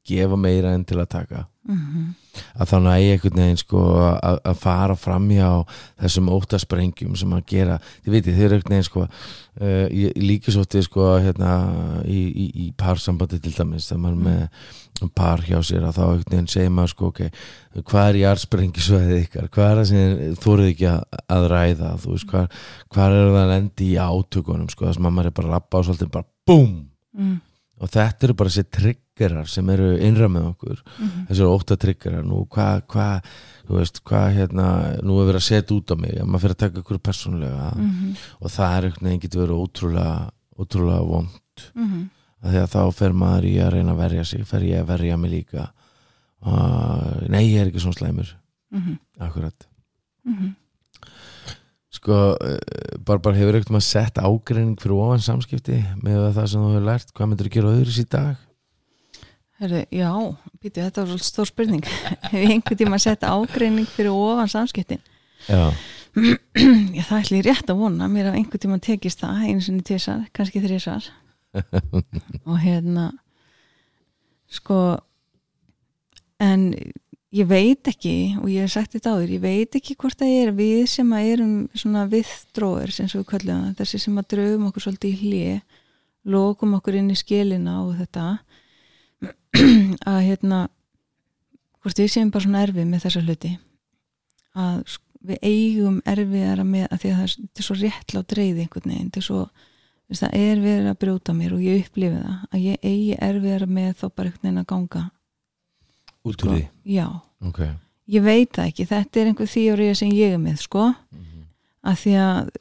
[0.08, 2.16] gefa meira en til að taka Mhm.
[2.58, 3.82] að þá næ ég einhvern veginn sko
[4.18, 5.50] að, fara fram hjá
[6.02, 10.82] þessum óttasprengjum sem að gera, þið veitir, þið eru einhvern veginn sko uh, svo til
[10.88, 11.52] sko hérna
[12.06, 16.34] í, í, í parsambandi til dæmis, þegar maður með par hjá sér að þá einhvern
[16.34, 17.22] veginn segir maður sko ok,
[17.92, 22.30] hvað er jarðsprengisvæðið ykkar, hvað er það sem þóruð ekki að, að ræða, þú veist,
[22.32, 22.60] hvað,
[22.96, 25.78] hvað er það að lendi í átökunum sko, þess að maður er bara að lappa
[25.78, 26.74] á svolítið bara BOOM
[27.12, 27.42] Mm.
[27.84, 28.70] og þetta eru bara þessi
[29.22, 31.26] triggerar sem eru innra með okkur Mhm.
[31.30, 33.24] þessi eru ótta triggerar nú hvað,
[33.70, 36.58] veist, hvað hérna, nú er verið að setja út á mig að maður fyrir að
[36.58, 38.16] taka ykkur persónulega Mhm.
[38.42, 41.30] og það er einhvern veginn getur verið ótrúlega ótrúlega vond
[42.44, 44.88] að því að þá fer maður í að reyna að verja sig fer ég að
[44.88, 45.72] verja mig líka
[46.44, 48.34] uh, nei, ég er ekki svona slæmur
[48.74, 49.68] mhm, akkurat
[50.26, 50.56] mhm.
[51.92, 56.72] sko, uh, Barbara hefur ekkert maður sett ágreining fyrir ofan samskipti með það sem þú
[56.74, 58.36] hefur lært, hvað myndir þú gera öðru í dag?
[59.62, 60.12] Herðu, já,
[60.58, 61.90] býtu, þetta var svolítið stór spurning.
[62.26, 65.04] Hef ég einhvern tíma sett ágreining fyrir ofan samskiptin?
[65.46, 65.70] Já,
[66.98, 69.86] Já, það ætli ég rétt að vona mér að einhvern tíma tekist það einu sinni
[69.88, 71.08] tvisar, kannski þrísar
[72.50, 73.06] og hérna
[74.52, 74.80] sko
[76.44, 76.66] en
[77.32, 80.54] ég veit ekki og ég hef sagt þetta áður, ég veit ekki hvort það er
[80.58, 84.88] við sem að erum svona viðdróður sem við kallum það, þessi sem að draugum okkur
[84.88, 85.80] svolítið í hlið
[86.36, 88.26] lokum okkur inn í skilina og þetta
[90.12, 90.62] að hérna
[91.82, 93.52] hvort við séum bara svona erfið með þessa hluti.
[94.62, 99.12] Að við eigum erfiðara með að því að það er, svo réttlátt dreigði einhvern veginn,
[99.12, 99.42] þetta er svo
[100.12, 103.92] það er verið að brjóta mér og ég upplifi það að ég eigi erfiðara með
[104.02, 105.04] þá bara einhvern veginn að ganga.
[106.22, 106.64] Út úr því?
[106.86, 107.06] já,
[107.42, 107.62] Ok,
[108.14, 110.90] ég veit það ekki þetta er einhver þýjórið sem ég er með sko,
[111.82, 112.52] að því að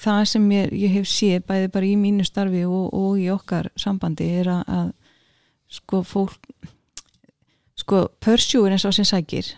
[0.00, 3.70] það sem ég, ég hef séð bæði bara í mínu starfi og, og í okkar
[3.78, 4.88] sambandi er að, að
[5.70, 6.36] sko fólk
[7.80, 9.52] sko pörsjúin eins og sem sækir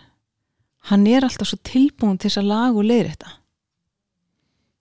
[0.89, 3.31] hann er alltaf svo tilbúin til þess að laga og leiðir þetta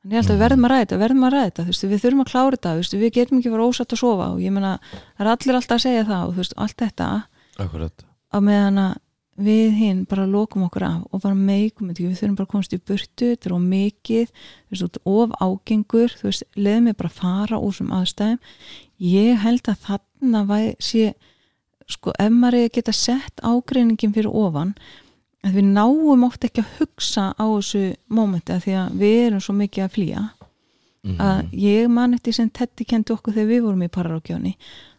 [0.02, 0.42] hann er alltaf Mhm.
[0.42, 2.70] verðum að ræða þetta, verðum að ræða þetta þú veist, við þurfum að klára þetta,
[2.72, 4.72] þú veist, við getum ekki fara ósatt að sofa og ég meina,
[5.16, 7.08] það er allir alltaf að segja það og þú veist, allt þetta
[7.62, 8.96] akkurat á meðan að
[9.40, 12.52] við hinn bara lokum okkur af og bara meikum þetta ekki, við þurfum bara að
[12.52, 14.32] komast í burtu þetta er of mikið,
[14.68, 18.42] þú veist, of ágengur, þú veist, leðum mig bara að fara úr sem aðstæðum.
[19.02, 21.14] Ég held að þarna væ, sé
[21.90, 24.76] sko, ef maður er að geta sett ágreiningin fyrir ofan
[25.42, 29.42] að við náum oft ekki að hugsa á þessu mómenti að því að við erum
[29.42, 30.28] svo mikið að flýja.
[31.02, 31.18] Mhm.
[31.18, 34.52] að ég man eftir sem Teddy kendi okkur þegar við vorum í pararákjóni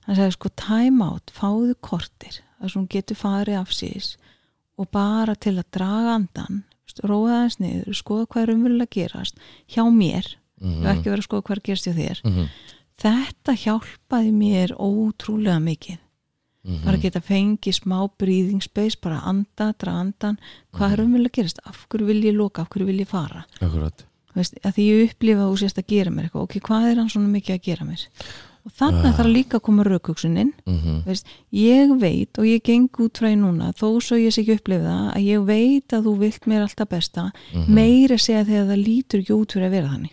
[0.04, 2.41] hann sagði sko time out, fáðu kortir.
[2.60, 4.10] Þar sem hún getur farið af síðis
[4.78, 6.64] og bara til að draga andan
[7.02, 9.40] róða þess niður, skoða hvað er umverulega gerast
[9.72, 10.36] hjá mér.
[10.62, 10.80] Mhm.
[10.84, 12.22] og ekki vera að skoða hvað er að gerast hjá þér.
[12.24, 12.50] Mhm.
[13.04, 15.98] þetta hjálpaði mér ótrúlega mikið.
[16.64, 16.84] Mhm.
[16.86, 20.38] bara að geta fengið smá breathing-space bara anda, draga andan
[20.74, 22.62] hvað er umverulega að gerast, af hverju vil ég loka?
[22.62, 23.46] Af hverju vil ég fara?
[23.60, 24.06] Akkurat.
[24.34, 26.44] Veist, að því ég upplifa þú sést að gera mér eitthvað.
[26.44, 28.08] Ok, hvað er hann svona mikið að gera mér
[28.65, 29.13] og þannig Ah.
[29.17, 31.04] þarf líka að koma raukugsunin Mhm.
[31.06, 34.56] veist, ég veit og ég geng út frá því núna þó svo ég sé ekki
[34.60, 37.67] upplifa það að ég veit að þú vilt mér alltaf besta Mhm.
[37.73, 40.12] meira segja þegar það lítur ekki út fyrir að vera þannig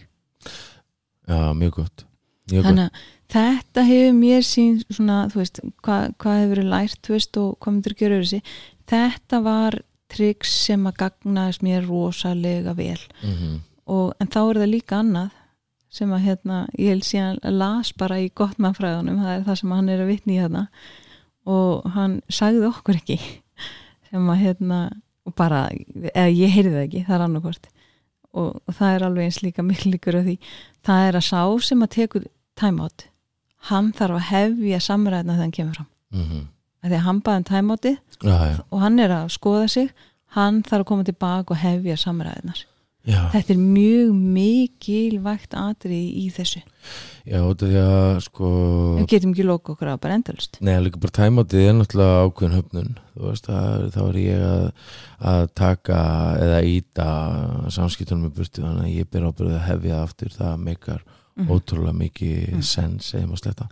[1.28, 2.04] Já, mjög gott
[2.50, 2.90] Mjög þannig að
[3.30, 7.58] þetta hefur mér sín svona, þú veist, hvað, hvað hefur verið lært, þú veist, og
[7.60, 8.42] hvað myndir gera öðru sig
[8.90, 9.78] þetta var
[10.10, 13.60] tryggs sem að gagnaðist mér rosalega vel Mhm.
[13.86, 15.30] og, en þá er það líka annað
[15.90, 19.90] sem að hérna, ég held síðan las bara í gottmannfræðunum, það er það sem hann
[19.90, 20.64] er að vitni í hérna
[21.50, 23.18] og hann sagði okkur ekki
[24.10, 24.80] sem að hérna
[25.26, 25.66] og bara,
[26.14, 27.70] eða ég heyrði það ekki, það er annarkvort
[28.30, 30.36] og, og það er alveg eins líka miklu líkur af því,
[30.86, 32.26] það er að sá sem að tekur
[32.60, 33.06] timeout
[33.70, 35.90] hann þarf að hefja samræðina þegar hann kemur fram.
[36.80, 37.72] Af því að hann baði um
[38.24, 39.90] já, og hann er að skoða sig
[40.36, 42.62] hann þarf að koma tilbaka og hefja samræðinar
[43.08, 46.62] já, þetta er mjög mikilvægt atrið í þessu.
[47.28, 48.50] Já, af því að sko
[48.98, 52.56] við getum ekki loka okkur á bara endalust Nei, líka bara tæmátið er náttúrulega ákveðin
[52.58, 52.92] höfnun.
[53.14, 54.66] Þú veist, að, þá er ég að,
[55.32, 56.00] að taka
[56.48, 57.08] eða íta
[57.76, 60.36] samskiptunum með burtu þannig að ég ber ábyrðið að hefja aftur.
[60.40, 61.02] Það meikar
[61.40, 61.50] Mhm.
[61.54, 62.62] ótrúlega mikið mm.
[62.66, 63.66] sens eða maður sletta.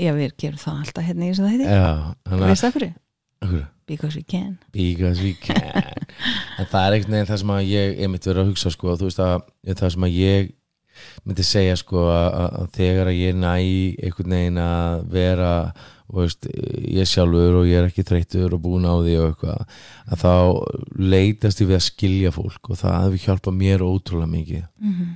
[0.00, 1.68] Já við gerum það alltaf hérna í þessu þætti.
[1.70, 2.94] Já, þannig veist það hverju?
[3.40, 3.54] að
[3.90, 4.58] because we can.
[4.72, 6.06] Because we can.
[6.60, 9.06] En það er einhvern veginn það sem að ég einmitt verið að hugsa sko, þú
[9.06, 9.36] veist að
[9.80, 10.50] það sem að ég
[11.24, 13.54] myndi segja sko að, þegar að ég næ
[14.04, 15.54] einhvern veginn að vera
[16.12, 16.48] veist,
[16.90, 19.64] ég sjálfur og ég er ekki þreyttur og búin á því og eitthvað
[20.10, 20.34] að þá
[21.14, 24.66] leitast ég við að skilja fólk og það hefur hjálpað mér ótrúlega mikið.
[24.82, 25.14] Mm -hmm.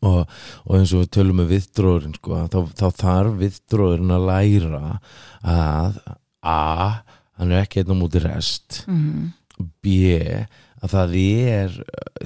[0.00, 4.82] og, og eins og við tölum með viðdróðurinn sko, þá, þá þarf viðdróðurinn að læra
[5.42, 6.00] að
[6.40, 7.02] a,
[7.38, 8.82] hann er ekki einn á múti rest.
[9.82, 9.94] B
[10.78, 11.72] að það er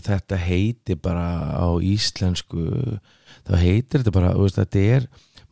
[0.04, 2.98] þetta heiti bara á íslensku
[3.48, 5.06] þá heitir þetta bara veist, þetta er,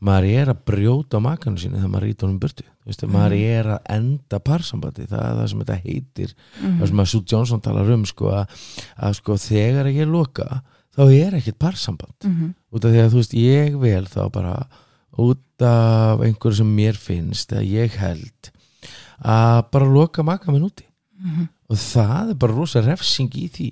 [0.04, 2.66] maður er að brjóta á makanu sínu þegar maður rýtur honum burtu.
[2.84, 6.34] Veist, maður er að enda parsambandi það er það sem þetta heitir.
[6.60, 8.60] Það sem að Sue Johnson talar um sko, að,
[8.96, 10.62] að sko, þegar ég loka
[10.96, 12.16] þá er ekkert parsamband.
[12.74, 14.54] Út af því að þú veist, ég vel þá bara
[15.20, 18.52] út af einhverju sem mér finnst eða ég held
[19.24, 20.86] að bara loka maka minn úti
[21.70, 23.68] og það er bara rosa refsing í því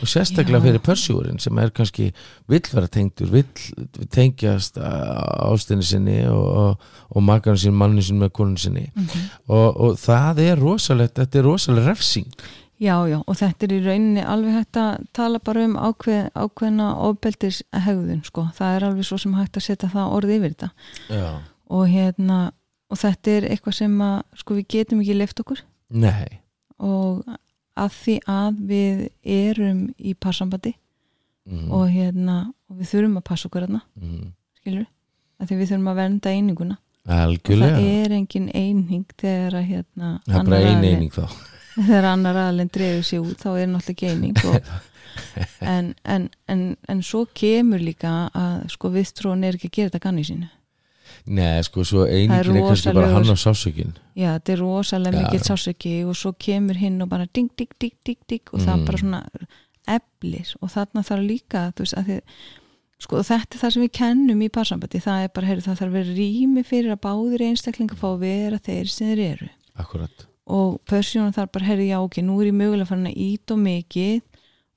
[0.00, 0.64] og sérstaklega Já.
[0.68, 2.12] fyrir pörsjúrin sem er kannski
[2.48, 6.78] vill vera tengdur vill tengjast ástinni sinni og,
[7.10, 9.24] og, makarinn sinni, mannin sinni með konun sinni Mhm.
[9.48, 12.30] og, og það er rosalegt þetta er rosalega refsing
[12.82, 16.86] Já, já, og þetta er í rauninni alveg hægt að tala bara um ákveð, ákveðna
[17.06, 18.48] ofbeldis hegðun, sko.
[18.58, 20.70] Það er alveg svo sem hægt að setja það orði yfir þetta.
[21.08, 21.28] já,
[21.70, 22.40] Og hérna,
[22.92, 25.64] og þetta er eitthvað sem að, sko, við getum ekki lift okkur.
[26.02, 26.40] Nei.
[26.82, 27.22] Og
[27.78, 30.74] að því að við erum í passambandi
[31.48, 31.68] mm.
[31.72, 34.26] og hérna, og við þurfum að passa okkur hérna, mm.
[34.60, 34.88] skilur
[35.40, 36.78] að því við þurfum að vernda eininguna.
[37.02, 41.24] Og algjörlega það er engin eining þegar að hérna það er bara ein eining þá.
[41.72, 44.66] Þegar annar aðalinn dreifur sér út þá er náttúrulega ekki eining og,
[45.72, 50.02] en, en, en, en svo kemur líka að sko viðtrón er ekki að gera þetta
[50.04, 50.50] ganni sínu
[51.26, 55.20] nei sko svo einingin Það er, kannski bara hann á sásökin já þetta er rosalega
[55.30, 55.42] já.
[55.46, 58.84] sásöki og svo kemur hinn og bara ding, ding, ding, ding, ding og það Mm.
[58.86, 59.22] bara svona
[59.88, 62.20] eflir og þarna þarf líka veist þið
[63.02, 65.92] sko þetta er það sem við kennum í parsambandi það er bara, heyrðu, það þarf
[65.96, 69.48] vera rými fyrir að báðir einstaklinga fá að vera þeir sem þeir eru
[69.82, 73.50] akkurat og persónan þarf bara, herri, já, ok, nú er ég mögulega farin að ít
[73.54, 74.20] og mikið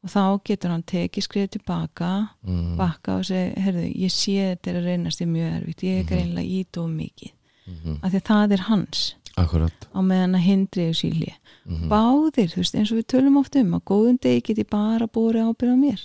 [0.05, 2.09] og þá getur hann tekið skrið tilbaka
[2.45, 2.75] mm.
[2.77, 6.03] bakka og segja, herri, ég sé þetta er að reynast þér mjög erfitt, ég er
[6.03, 6.09] Mhm.
[6.11, 7.31] greinlega ít og mikið,
[7.67, 9.05] mm af því að það er hans.
[9.35, 9.87] Akkurat.
[9.91, 11.33] Á meðan að hindri og síli.
[11.65, 11.89] Mm.
[11.89, 15.07] báðir, þú veist, eins og við tölum oft um að góðum degi get ég bara
[15.07, 16.01] búið ábyrð á mér.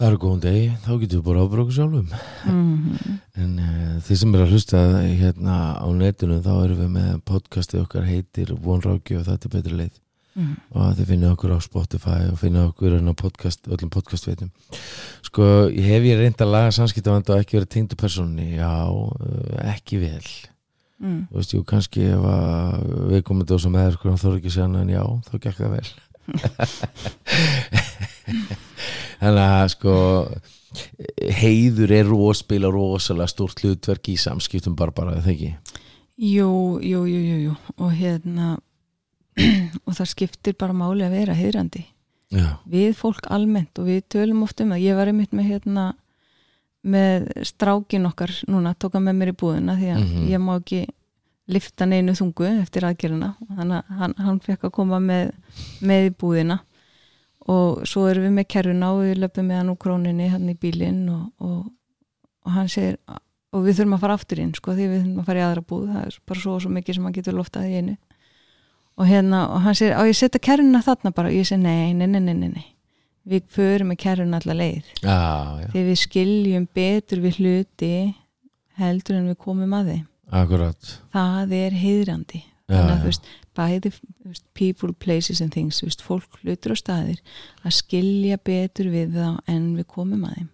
[0.00, 2.08] Það eru góðan degi, þá getum við bara ábyrða okkur sjálfum.
[2.48, 4.78] Mm En uh, þið sem er að hlusta
[5.20, 9.76] hérna á netinu þá erum við með podcastið okkar heitir Vonráki og þetta er betri
[9.76, 10.00] leið
[10.40, 10.54] -hmm.
[10.74, 14.50] og þið finnið okkur á Spotify og finnið okkur hérna á podcast, öllum podcastveitum.
[15.22, 19.96] Sko, hef ég reynd að laga samskiptavanda og ekki verið tengdu persónni já, uh, ekki
[19.98, 20.28] vel.
[21.00, 21.20] Mm.
[21.30, 22.72] þú veist, jú, kannski ef að
[23.08, 25.70] við komum þetta sem eða sko, þá er ekki sér en já, þá gekk það
[25.78, 25.90] vel.
[29.20, 29.94] Þannig að sko
[31.40, 35.50] heiður er og spila rosalega stórt hlutverk í samskiptum bara bara, það ekki?
[36.20, 36.52] Jú,
[36.84, 37.54] jú, jú, jú, jú.
[37.80, 38.46] Og hérna
[39.86, 41.84] og það skiptir bara máli að vera heiðrandi.
[42.30, 44.82] Já, við fólk almennt og við tölum oft um það.
[44.84, 45.84] Ég var einmitt með hérna
[46.86, 50.28] með strákin okkar núna tók hann með mér í búðina því að Mhm.
[50.30, 50.86] ég má ekki
[51.50, 53.34] lifta neinu þungu eftir aðgerðina.
[53.56, 55.32] Þannig að hann, hann fekk að koma með,
[55.82, 56.60] með í búðina.
[57.48, 60.54] Og svo erum við með kerfuna og við löpum með hann úr króninni hann í
[60.54, 61.66] bílinn og, og,
[62.46, 62.96] og hann segir
[63.52, 65.62] og við þurfum að fara aftur inn sko því við þurfum að fara í aðra
[65.66, 65.88] búð.
[65.90, 67.96] Það er bara svo og svo mikið sem hann getur loftað í einu
[68.98, 71.30] og hérna og hann segir á ég setja kerfuna þarna bara?
[71.30, 72.66] Og ég segi nei, nei, nei, nei, nei,
[73.28, 74.92] við förum með kerfuna alla leið.
[75.02, 75.18] Já,
[75.62, 77.94] já, því við skiljum betur við hluti
[78.80, 80.06] heldur en við komum að þeim.
[80.40, 80.94] Akkurat.
[81.14, 82.44] Það er heiðrandi.
[82.70, 86.76] Já, þannig að þú veist, bæði veist, people, places and things, þú veist, fólk hlutur
[86.76, 87.18] og staðir
[87.64, 90.50] að skilja betur við þá en við komum að þeim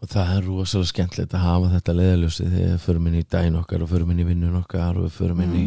[0.00, 3.60] og það er rosalega skemmtilegt að hafa þetta leiðaljósi þegar við förum inn í dæn
[3.60, 5.64] okkar og förum inn í vinnun okkar og við förum inn í,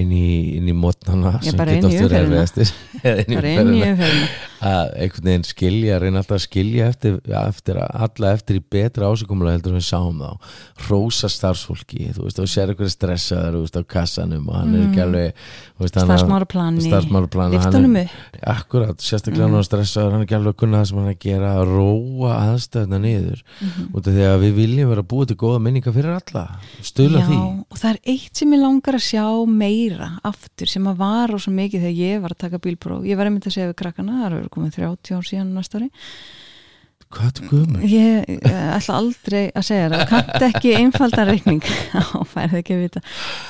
[0.00, 0.26] inn í,
[0.58, 2.72] inn í mótnana sem geta inn í oft verið umferðina.
[3.04, 4.28] erfiðastir bara inn í umferðina.
[4.64, 9.58] Að einhvern veginn skilja, reyna alltaf að skilja eftir, eftir alla eftir í betra ásökumlega
[9.58, 10.30] heldur en við sáum þá.
[10.88, 14.84] Rósa starfsfólki, þú veist, og sér eitthvað stressaður, þú veist, á kassanum og hann er
[14.86, 15.04] ekki Mm.
[15.04, 15.34] alveg,
[15.76, 18.10] þú veist, hann starfsmáraplani, starfsmálaplani, hann er,
[18.54, 21.14] akkurat, sérstaklega hann er stressaður, hann er ekki alveg að kunna það sem hann er
[21.14, 23.88] að gera, að róa aðstöðna niður, Mhm.
[23.94, 26.44] út af því að við viljum vera búið til góða minninga fyrir alla
[26.82, 27.38] stuðla Já, því,
[27.70, 31.40] og það er eitt sem ég langar að sjá meira aftur sem að var og
[31.40, 33.04] svo mikið þegar ég var að taka bílpróf.
[33.04, 35.90] Ég var einmitt að segja við krakkana, það eru komið 30 ár síðan næsta ári.
[37.14, 37.82] Hvað er gömur?
[37.86, 40.04] ég ætla aldrei að segja það.
[40.10, 41.66] Kannt ekki einfaldan reikning?
[41.94, 43.02] Á færið ekki að vita.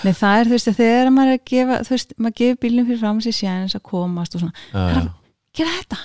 [0.04, 2.88] Nei, það er þú veist þegar maður er að gefa þú veist, maður gefur bílnum
[2.90, 5.06] fyrir fram sér sjæns að komast og svona, Já,
[5.60, 6.00] gera þetta.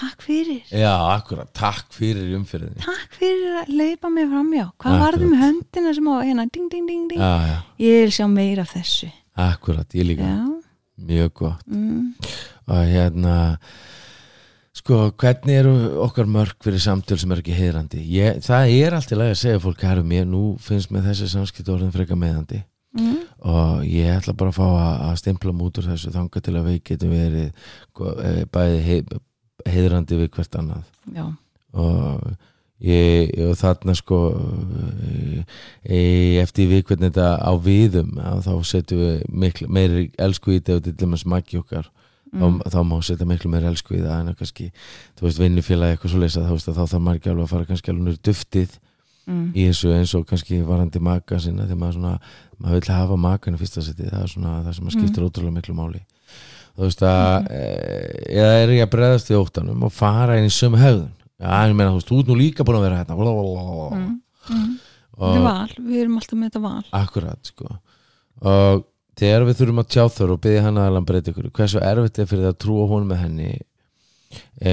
[0.00, 5.00] Takk fyrir, já, akkurat, takk fyrir umfyrirni takk fyrir að leipa mig framjá, hvað Akkurat.
[5.02, 7.18] varði með höndina sem á hérna, ding, ding, ding, ding?
[7.18, 9.08] Já, já, ég vil sjá meira af þessu.
[9.34, 10.28] Akkurat, ég líka.
[10.30, 10.46] Já,
[11.10, 11.66] mjög gott.
[11.66, 12.12] Mm.
[12.70, 13.34] og hérna
[14.80, 15.74] sko, hvernig eru
[16.06, 18.02] okkar mörg fyrir samtöl sem er ekki heiðrandi?
[18.16, 21.30] Ég, það er allt í lagi að segja fólk herru mér, nú finnst með þessi
[21.34, 23.20] samskipt orðin freka meðandi Mm.
[23.46, 26.78] og ég ætla bara að fá að, stimpla út úr þessu þanga til að við
[26.88, 27.50] getum verið
[27.84, 28.96] sko, eh, bæði hei,
[29.70, 30.88] heiðrandi við hvert annað.
[31.14, 31.26] Já,
[31.78, 32.24] og
[32.82, 34.18] ég, og þarna sko
[35.84, 36.00] e,
[36.42, 40.96] eftir við hvernig þetta á viðum þá setjum við meiri elsku í þetta og til
[41.04, 41.92] dæmis maki okkar
[42.32, 42.60] mm.
[42.62, 44.70] þá, þá má setja miklu meiri elsku í það en að kannski,
[45.18, 47.68] þú veist, vinnufélagi eitthvað svo leysa þá, veist, að þá þarf ekki alveg að fara
[47.70, 48.78] kannski alveg nýr duftið
[49.30, 49.50] Mm.
[49.54, 52.12] í þessu eins og kannski varandi maka sinna þegar maður svona,
[52.58, 55.74] maður vil hafa makanu fyrsta seti það er svona það sem maður skiptir ótrúlega miklu
[55.76, 56.00] máli.
[56.74, 57.60] Þú veist að e,
[58.32, 61.76] eða er ég að breðast í óttanum og fara inn í sömu hefðun já, ég
[61.76, 63.18] meina, þú veist, þú ert nú líka búin að vera hérna.
[63.20, 64.08] Mm,
[64.54, 64.72] mm.
[65.16, 66.84] þetta er val, við erum alltaf með þetta val.
[67.00, 67.76] Akkurat, sko.
[68.40, 68.84] Og
[69.20, 72.22] þegar við þurfum að tjá þar og byggja hann að hann breyta ykkur hversu erfitt
[72.22, 73.50] er fyrir það að trúa hún með henni
[74.62, 74.72] e,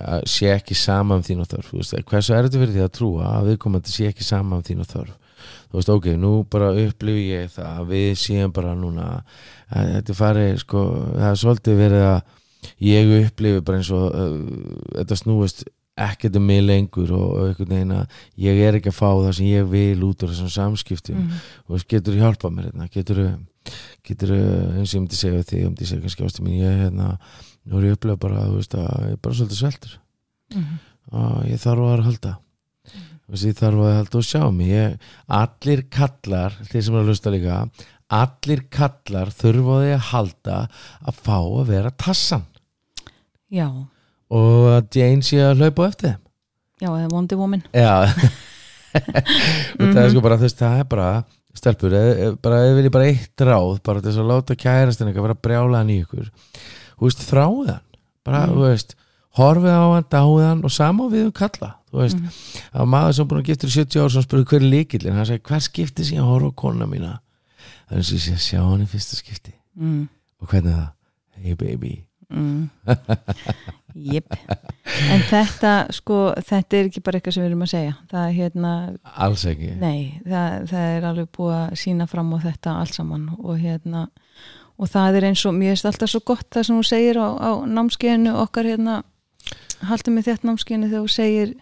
[0.00, 1.74] að sé ekki sama um þín og þörf
[2.08, 4.90] hversu erfitt er fyrir því að trúa að viðkomandi sé ekki sama um þín og
[4.92, 5.20] þörf?
[5.44, 9.06] Þú veist, ok, nú bara upplifi ég það að við séum bara núna
[9.74, 12.20] að þetta farið, sko það er svolítið verið að
[12.86, 14.36] ég upplifi bara eins og uh,
[15.00, 15.64] þetta snúist
[16.04, 19.50] ekkert um mig lengur og, einhvern veginn að ég er ekki að fá það sem
[19.50, 21.20] ég vil út úr þessum samskiptum.
[21.20, 21.42] Mm.
[21.68, 22.88] og getur hjálpað mér hérna?
[22.94, 23.20] Getur
[24.06, 27.14] getur eins og ég myndi segja þig, ég myndi segja kannski ástu mín ég hérna,
[27.64, 30.00] nú er ég upplega bara veist að ég er bara svolítið sveltur.
[30.54, 30.74] Mm.
[31.16, 32.36] og ég þarf að halda.
[33.24, 34.70] Þú veist, ég þarf að halda og sjá mig.
[34.74, 34.96] Ég,
[35.32, 37.62] allir kallar, þeir sem er að lusta líka
[38.12, 40.58] allir kallar þurfa á því að halda
[41.08, 42.44] að fá að vera tassan.
[43.52, 43.68] Já,
[44.34, 46.20] og að Jane sé að hlaupa eftir þeim.
[46.82, 47.62] Já, eða Wonder Woman.
[47.72, 48.10] Já.
[49.80, 51.08] Og það er sko bara þess það er bara
[51.54, 55.40] stelpur, eð, bara eða vilji bara eitt ráð bara þess að láta kærastin eitthvað vera
[55.46, 57.80] brjálaðan í ykkur þú veist, þráðan
[58.24, 58.54] bara, Mm.
[58.54, 58.94] þú veist,
[59.38, 61.70] horfið á hann, dáið hann og sama á við um kalla.
[61.90, 62.18] Þú veist,
[62.72, 65.14] það var maður sem búin að gifta í 70 ár sem spurði hver er líkillin,
[65.18, 67.12] hann sagði hver skipti sem ég horfa á konuna mína?
[67.88, 69.52] Það er eins og ég sé að sjá hann í fyrsta skipti.
[69.78, 70.08] Mm.
[70.40, 70.90] og hvernig er það,
[71.44, 71.92] hey baby
[73.94, 74.34] Jep.
[75.10, 77.94] En þetta, sko, þetta er ekki bara eitthvað sem við erum að segja.
[78.10, 78.72] Það er hérna,
[79.26, 79.70] alls ekki.
[79.78, 84.04] Nei það, það er alveg búið að sína fram á þetta allt saman og hérna
[84.74, 87.28] og það er eins og, mér finnst alltaf svo gott það sem hún segir á,
[87.38, 89.00] á námskeiðinu okkar hérna,
[89.86, 91.54] haldum við þetta námskeiðinu þegar hún segir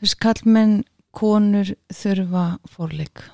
[0.00, 0.74] þess kallmenn
[1.16, 3.24] konur þurfa fórleik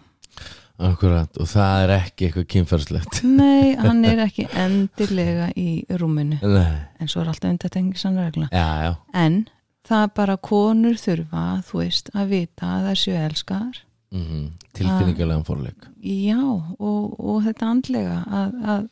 [0.79, 6.37] Akkurat, og það er ekki eitthvað kynferðslegt Nei, hann er ekki endilega í rúminu.
[6.43, 8.93] Nei, en svo er alltaf undatengisann regla já, já.
[9.17, 9.47] En
[9.89, 13.83] það er bara konur þurfa þú veist að vita að það séu elskar
[14.15, 14.45] mm
[14.77, 18.83] tilfinningarlegan fórleik já og, og þetta andlega að, að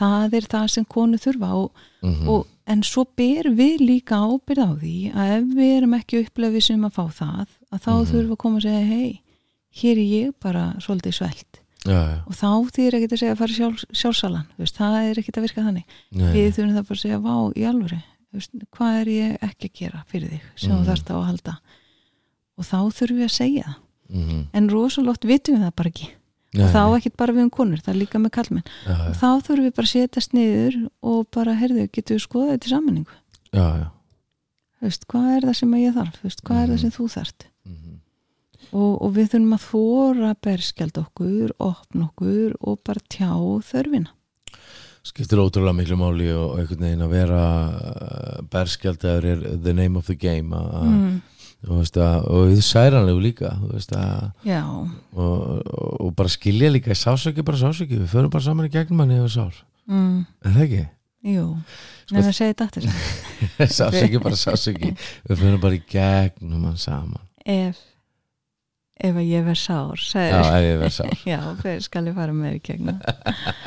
[0.00, 4.62] það er það sem konur þurfa og, mm og, en svo ber við líka ábyrð
[4.66, 8.04] á því að ef við erum ekki upplefið sem að fá það að þá Mhm.
[8.10, 9.20] þurfum við að koma að segja hei,
[9.70, 11.60] hér er ég bara svolítið svelt.
[11.86, 15.18] Já, já, og þá þýr ekki að segja að fara sjálf, sjálfsalan veist, það er
[15.22, 15.84] ekki að virka þannig.
[16.12, 18.00] Nei, við þurfum það bara að segja, vá, í alvöru
[18.34, 20.80] veist, hvað er ég ekki að gera fyrir þig sem Mhm.
[20.82, 21.54] þú þarft á að halda?
[22.58, 23.76] Og þá þurfum við að segja
[24.10, 26.08] mm en rosalótt vitum við það bara ekki.
[26.52, 28.94] Nei, og þá nei, ekkit bara við um konur, það er líka með kallmenn já,
[29.08, 32.66] og þá þurfum við bara að setjast niður og bara, herðu, getum við skoðað þetta
[32.66, 33.16] í sammenningu
[33.54, 33.88] já, já.
[34.80, 36.78] Þú veist, hvað er það sem ég þarf, hvað er það Mhm.
[36.80, 37.40] sem þú þarft?
[37.44, 37.49] Mm
[38.70, 43.30] og, og við þurfum að þóra berskjald okkur, opna okkur og bara tjá
[43.70, 44.14] þörfina
[45.06, 50.08] skiptir ótrúlega miklu máli og einhvern veginn að vera uh, berskjaldar er the name of
[50.10, 51.14] the game a, mm.
[51.70, 54.30] veist að, og þið særanlegu líka að
[54.60, 59.00] og, og, og bara skilja líka sásöki bara sásöki, við förum bara saman í gegnum
[59.04, 60.18] hann yfir sár, mm.
[60.44, 60.86] er það ekki?
[61.30, 61.46] jú
[62.08, 62.84] Sko- nefnir að segja þetta aftur
[63.80, 67.80] sásöki bara sásöki við förum bara í gegnum hann saman ef
[69.08, 71.16] ef að ég verð sár já, sagði ef ég verð sár.
[71.32, 73.00] Já, hver skal ég fara með í gegnum?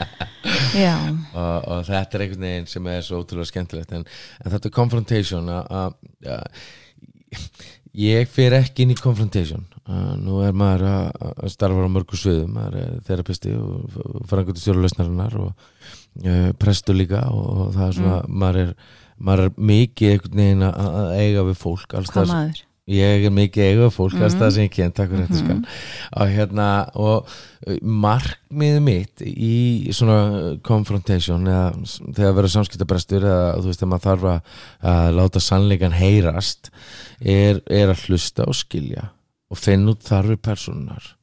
[0.85, 0.95] Já,
[1.33, 4.03] og, og þetta er einhvern veginn sem er svo ótrúlega skemmtilegt en,
[4.43, 6.65] en þetta er confrontation að- að að-
[7.93, 9.63] ég fer ekki inn í confrontation.
[10.23, 13.97] Nú er maður að, starfa á mörgu sviðum maður er þerapisti og
[14.31, 20.13] frangutur stjórnlausnarinnar og uh, prestur líka og, það er svona maður, er, maður er mikið
[20.15, 24.33] einhvern veginn að, eiga við fólk hvað maður ég er mikið eiga við fólk alls
[24.35, 24.41] Mhm.
[24.41, 25.59] það sem ég kent, takk fyrir þetta skal
[26.19, 26.67] og hérna
[26.99, 27.27] og
[27.67, 31.69] uh, markmið mitt í svona confrontation eða
[32.13, 34.41] þegar verður samskiptabrestur eða þú veist að maður þarf að,
[34.93, 36.71] að láta sannleikan heyrast
[37.23, 39.09] er, er að hlusta og skilja
[39.49, 41.13] og finna út þarfir personar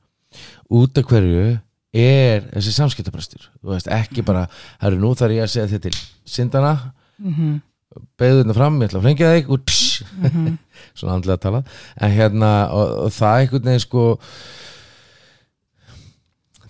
[0.70, 1.58] út af hverju
[1.92, 4.46] er þessi samskiptabrestur þú veist ekki bara,
[4.80, 7.60] herru nú þarf ég að segja þið til syndana, mm -hmm.
[8.16, 10.58] beðu þetta fram, ég ætla að frengja þig og tss, Mhm.
[10.94, 11.62] Svona andlega að tala
[12.00, 14.04] en hérna, og, og það einhvern veginn sko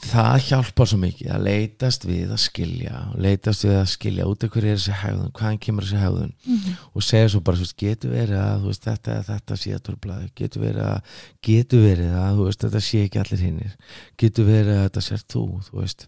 [0.00, 4.52] það hjálpar svo mikið að leitast við að skilja leitast við að skilja út af
[4.54, 6.76] hverju er þessi hegðun hvaðan kemur þessi hegðun Mhm.
[6.96, 10.62] og segja svo bara, veist, getur verið að veist, þetta, þetta sé að törflaði getur
[10.64, 11.02] verið að,
[11.44, 13.76] getur verið að veist, þetta sé ekki allir hinnir
[14.16, 16.06] getur verið að þetta sér þú, þú veist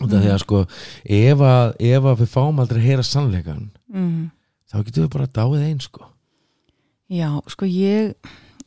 [0.00, 0.26] og það Mhm.
[0.26, 0.66] er að sko
[1.06, 4.30] ef að, ef að við fáum aldrei að heyra sannleikan Mm.
[4.72, 6.10] þá getur við bara dáið einn sko
[7.10, 8.14] já, sko ég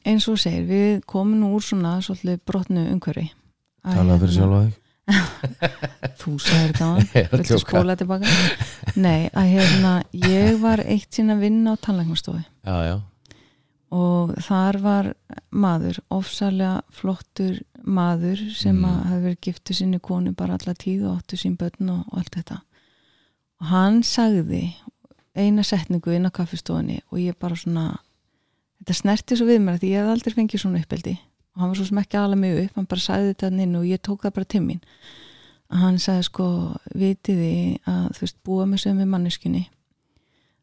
[0.08, 3.28] eins og segir, við komum nú úr svona svolítið brotnu umhverfi.
[3.84, 4.78] Að talaðu fyrir hérna- sjálfa þig.
[6.20, 8.34] Þú sagðir þetta á hann skóla tilbaka
[9.02, 11.82] nei, að hérna, ég var eitt sín að vinna á
[12.86, 12.96] já,
[13.90, 15.10] og þar var
[15.50, 18.86] maður, ofsalega flottur maður sem Mm.
[18.86, 22.18] að hafi verið giftu sinni konu bara alla tíð og áttu sín börn og, og
[22.20, 22.60] allt þetta.
[23.62, 24.76] Og hann sagði
[25.36, 27.98] eina setningu inn á kaffistofunni og ég bara svona
[28.80, 31.16] þetta snerti svo við mér að því ég hef aldrei fengið svona uppeldi.
[31.56, 33.90] Og hann var svo sem ekki alveg mig upp hann bara sagði þetta inn og
[33.90, 34.80] ég tók það bara til mín.
[35.70, 36.48] Að hann sagði sko
[36.98, 37.52] vitiði
[37.90, 39.68] að þú veist búa með sömu manneskunni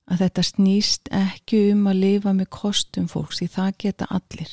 [0.06, 4.52] að þetta snýst ekki um að lifa með kostum fólks því það geta allir.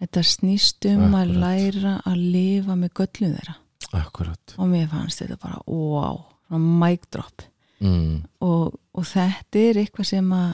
[0.00, 1.40] Þetta snýst um að Akkurat.
[1.44, 3.56] læra að lifa með göllum þeirra.
[3.94, 4.54] Akkurat.
[4.58, 6.22] Og mér fannst þetta bara wow,
[6.56, 7.50] mic drop.
[7.84, 8.22] Mm.
[8.40, 10.52] og, og þetta er eitthvað sem að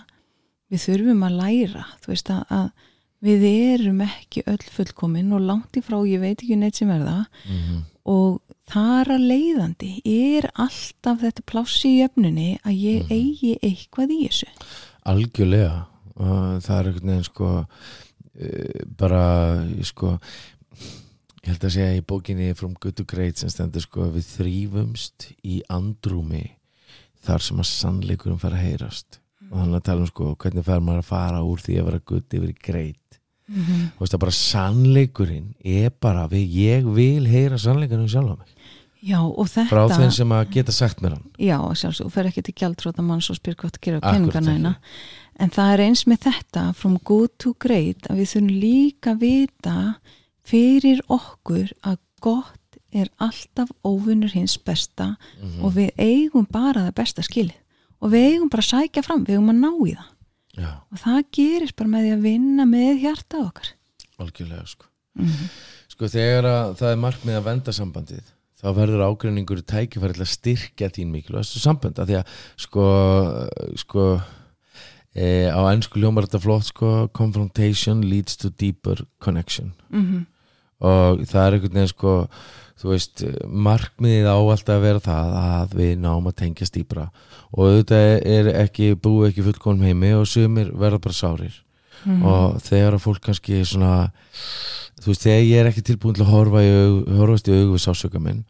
[0.70, 2.70] við þurfum að læra þú veist að, að
[3.20, 7.02] við erum ekki öll fullkomin og langt í frá ég veit ekki neitt sem er
[7.04, 7.82] það Mm.
[8.10, 8.40] og
[8.70, 13.10] þar að leiðandi er alltaf þetta plássi í jöfnunni að ég Mhm.
[13.12, 14.48] eigi eitthvað í þessu
[15.04, 17.50] algjörlega það er einhvern veginn sko
[18.40, 19.22] uh, bara
[19.84, 20.18] sko
[21.40, 25.30] ég held að segja í bókinni From Good to Great sem stendur sko við þrýfumst
[25.44, 26.44] í andrúmi
[27.24, 29.18] þar sem að sannleikurum fara að heyrast
[29.50, 32.00] og þannig að tala um sko hvernig fer maður að fara úr því að vera
[32.06, 33.86] good yfir í great mm -hmm.
[33.96, 38.48] þú veist að bara sannleikurinn er bara við, ég vil heyra sannleikurinn sjálf mig.
[39.02, 41.24] Já og þetta frá þeim sem að geta sagt mér hann.
[41.38, 44.74] Já, sjálfsög, og fer ekki til gjaldróta manns og spyr hvað að gera á hérna
[45.40, 49.76] en það er eins með þetta from good to great að við þurfum líka vita
[50.44, 55.64] fyrir okkur að gott er alltaf óvinnur hins besta Mhm.
[55.64, 57.56] og við eigum bara það besta skilið
[58.00, 60.08] og við eigum bara að sækja fram, við eigum að ná í það.
[60.60, 63.74] Já, og það gerist bara með því að vinna með hjarta okkar.
[64.20, 64.90] Algjörlega sko.
[65.18, 65.50] Mm
[66.00, 70.30] Sko þegar að það er markmið að venda sambandið þá verður ágreiningur tækifæri til að
[70.32, 72.00] styrkja þín mikilvægastu sambönd.
[72.00, 72.30] Af því að
[72.64, 72.84] sko,
[73.82, 74.04] sko
[75.12, 79.74] e, á ennsku ljómar þetta flott sko confrontation leads to deeper connection.
[79.92, 80.24] -hmm.
[80.80, 82.14] og það er einhvern veginn sko
[82.80, 87.08] þú veist, markmiðið á alltaf að vera það að við náum að tengja stýpra
[87.50, 88.06] og auðvitað
[88.36, 91.58] er ekki búið ekki fullkonum heimi og sumir verða bara sárir
[92.00, 92.22] Mhm.
[92.24, 94.10] og þegar að fólk kannski svona
[95.02, 97.74] þú veist, þegar ég er ekki tilbúin til að horfa í aug, horfast í augu
[97.76, 98.44] við sásöka minn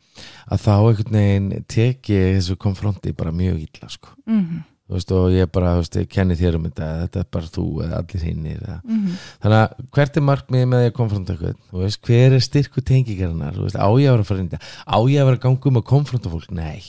[0.51, 4.09] að þá einhvern veginn teki þessu konfronti bara mjög illa sko.
[4.27, 7.29] Mm þú veist, og ég bara, þú veist, ég kenni þér um þetta þetta er
[7.37, 8.79] bara þú eða allir hinnir eða.
[8.83, 9.21] -hmm.
[9.45, 13.55] þannig að hvert er markmiðið með að konfronta eitthvað, þú veist, hver er styrku tengingarinnar,
[13.55, 15.71] þú veist, á ég að vera að fara inn á ég að vera að ganga
[15.71, 16.83] um að konfronta fólk nei,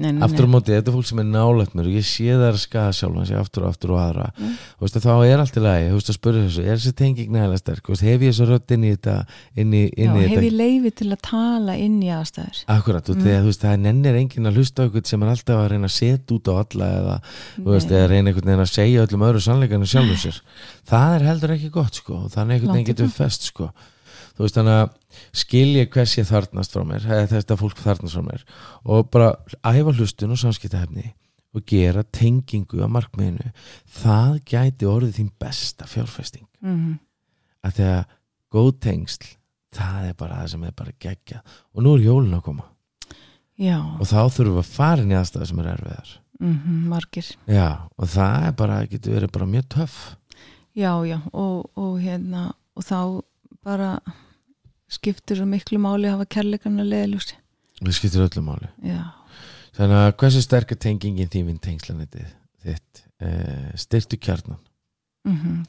[0.00, 2.26] nei, nei, aftur á móti, þetta er fólk sem er nálægt mér og ég sé
[2.32, 4.26] það að skaða sjálfan sig aftur og aftur og aðra.
[4.40, 4.54] Mm.
[4.80, 7.60] veist, þá er allt í lagi, þú veist, að spyrja þessu er þessi tenging nægilega
[7.62, 9.16] sterk, veist, hef ég þessu rödd inn í þetta,
[9.56, 12.62] inn í, inn Já, í hef þetta ég leifi til að tala inn í aðstæður?
[12.76, 13.22] Akkurat, Mm.
[13.26, 15.96] þegar þú veist, það nennir enginn að hlusta eitthvað sem er alltaf að reyna að
[15.96, 17.16] setja út á alla eða,
[17.60, 20.20] þú veist, eða reyna einhvern veginn að segja öllum öðru sannleikarnir sjálfum
[24.40, 28.44] þú veist, þannig að skilja hvers ég þarnast frá mér, þetta fólk þarnast frá mér.
[28.88, 31.10] Og bara æfa hlustun og samskiptahefni
[31.52, 33.50] og gera tengingu að markmiðinu.
[34.00, 36.48] Það gæti orðið þín besta fjárfesting.
[36.64, 36.98] Mhm.
[37.60, 38.04] að því að
[38.56, 39.26] góð tengsl
[39.76, 42.64] það er bara það sem er bara geggja og nú er jólun að koma.
[43.60, 46.14] Já, og þá þurfum við að fara inn í aðstæða sem er erfiðar.
[46.40, 47.26] Mm margir.
[47.44, 47.68] Já,
[48.00, 49.98] og það er bara, getur verið bara mjög töff.
[50.72, 53.00] Já, já, og, og hérna og þá
[53.66, 53.90] bara
[54.90, 57.38] skiptir svo miklu máli að hafa kærleikarna leðiljósi
[57.80, 58.68] við skiptir öllu máli.
[58.84, 59.06] Já,
[59.78, 63.06] þannig að hversu sterk er tengingin þín við tengslanetið þitt?
[63.20, 64.60] Eh, styrtu kjarnan
[65.28, 65.64] mm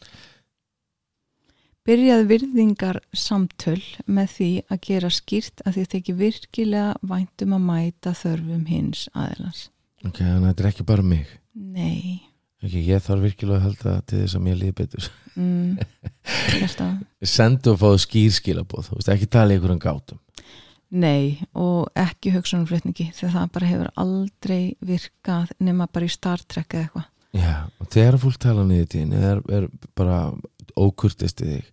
[1.81, 8.13] Byrjað virðingar samtöl með því að gera skýrt að því þykir virkilega væntum að mæta
[8.13, 9.63] þörfum hins aðeins.
[10.05, 11.31] ok, þannig að þetta er ekki bara mig.
[11.57, 12.21] Nei,
[12.61, 15.77] ok, ég þarf virkilega að halda til þess að mér líði betur mm,
[17.35, 20.19] sendu og fáðu skýrskilabóð ekki tala í einhverjum gátum.
[20.91, 26.75] Nei og ekki hugsunumflutningi því það bara hefur aldrei virkað nema bara í Star Trek
[26.75, 27.07] eða eitthvað.
[27.31, 30.17] já, og þegar fólk tala niður tíðin er, er bara
[30.75, 31.71] ókurtist í þig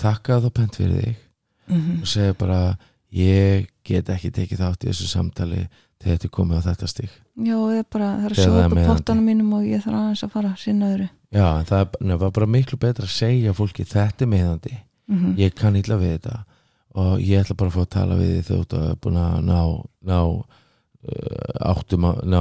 [0.00, 1.20] þakka þá pent fyrir þig
[1.64, 2.76] Mm og segja bara
[3.14, 5.62] ég get ekki tekið þátt í þessu samtali
[6.04, 8.66] þegar þetta er komið á þetta stík Já, eða bara það er að sjóða er
[8.66, 11.08] upp á pottanum mínum og ég þarf aðeins að fara sinna öðru.
[11.34, 14.76] já, en það er nefnir, var bara miklu betra að segja fólki þetta er meðandi,
[15.04, 16.44] Mm ég kann illa við þetta
[16.94, 19.60] og ég ætla bara að fá að tala við þið þótt að búin að ná,
[20.00, 22.40] ná uh, áttum að ná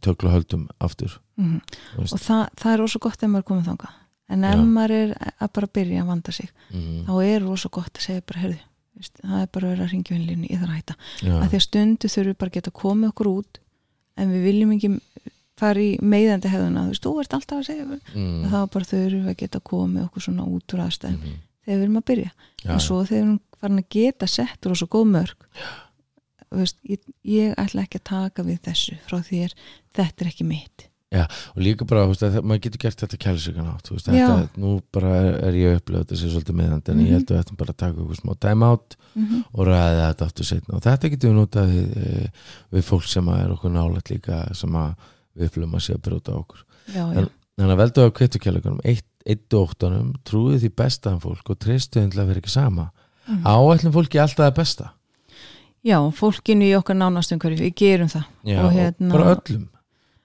[0.00, 1.60] tökla höldum aftur -hmm.
[1.94, 2.14] þú veist.
[2.14, 3.94] Og það, það er ósvo gott ef maður er komið þangað.
[4.30, 4.64] En ef Já.
[4.64, 7.04] maður er að bara byrja að vanda sig, mm.
[7.06, 8.69] þá er ósvo gott að segja bara, heyrðu, Veist,
[9.08, 10.96] það er bara að vera að ringja vinnlínu ég þarf að hætta.
[11.20, 13.60] Já, að því að stundu þurfum við bara að geta komið okkur út
[14.20, 14.90] en við viljum ekki
[15.60, 19.26] fara í meðandi hefðuna, þú veist, þú ert alltaf að segja mm, þá bara þurfum
[19.26, 22.32] við að geta komið okkur svona út úr aðstæðum mhm, þegar við erum að byrja.
[22.64, 25.48] Já, en svo þegar við erum farin að geta settur og svo góð mörg
[26.50, 29.54] veist, ég, ég ætla ekki að taka við þessu frá þér,
[29.96, 33.18] þetta er ekki mitt og líka bara, þú veist, að það- maður getur gert þetta
[33.18, 34.26] kælisvíkan átt, þú veist, Já.
[34.30, 37.12] þetta nú bara er, er ég að upplifa þetta sér svolítið meðand en ég Mhm.
[37.16, 39.44] held að við ættum bara að taka okkur smá time out mm -hmm.
[39.54, 42.28] og ræða þetta aftur setna og þetta getur við notað við, eh,
[42.72, 44.94] við fólk sem að er okkur nálægt líka sem að
[45.36, 46.58] við upplifum að sé að brjóta á okkur
[46.94, 51.50] já, já, En- þannig að veldu á kveitukjæleikunum 1 og 8 trúið því bestaðan fólk
[51.50, 52.90] og treystuðin til að vera ekki sama
[53.28, 53.42] Mhm.
[53.44, 54.90] áætlum fólki alltaf það besta
[55.84, 59.68] já, fólkinu í okkar nánastum hverju, við gerum það Já, Og hérna- bara öllum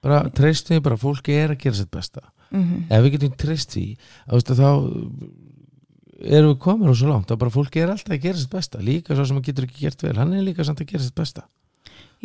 [0.06, 2.24] bara treystuði bara fólki er að gera sitt besta.
[2.54, 3.84] Mm ef við getum treyst því
[4.30, 4.68] veistu, þá
[6.22, 7.30] erum við komin og svo langt.
[7.34, 8.80] Að bara fólki er alltaf að gera sitt besta.
[8.82, 11.16] Líka svo sem hann getur ekki gert vel hann er líka samt að gera sitt
[11.18, 11.44] besta.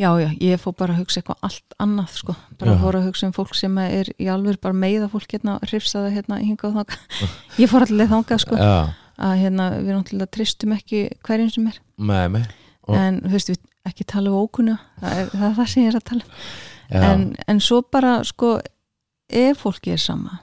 [0.00, 2.78] Já, já, ég fór bara að hugsa eitthvað allt annað sko, bara Já.
[2.80, 6.38] fór að hugsa um fólk sem er í alveg bara meiða fólk hérna, hrifsaða hérna,
[6.40, 7.26] hingað og þangað.
[7.60, 8.56] Ég fór allir þangað sko.
[8.56, 8.72] Já,
[9.28, 11.78] að hérna, við náttúrulega tristum ekki hverjum sem er.
[12.00, 12.48] Með mig
[12.88, 13.60] Og- en þú veist, við
[13.92, 14.78] ekki tala um ókunna.
[15.02, 16.32] Það er það, er það sem ég er að tala um
[16.92, 18.56] en, en svo bara sko
[19.28, 20.40] ef fólki er sama.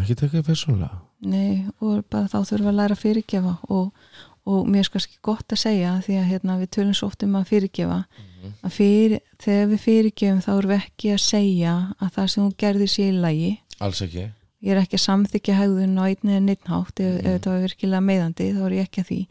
[0.00, 1.00] Ekki taka því persónulega.
[1.22, 3.54] Nei, og bara þá þurfum við að læra að fyrirgefa.
[3.70, 4.12] Og,
[4.48, 7.24] og mér er sko ekki gott að segja því að hérna, við tölum svo oft
[7.26, 8.02] um að fyrirgefa
[8.66, 12.56] að fyrir, þegar við fyrirgefum þá erum við ekki að segja að það sem þú
[12.64, 13.52] gerðir sér í lagi.
[13.82, 14.28] Alls ekki
[14.62, 17.26] ég er ekki að samþykja hegðun á einni eða neitt hátt ef, Mhm.
[17.26, 19.26] ef þetta var virkilega meðandi þá er ég ekki að því.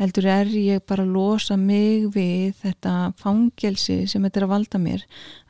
[0.00, 4.78] Heldur er ég bara að losa mig við þetta fangelsi sem þetta er að valda
[4.80, 5.02] mér.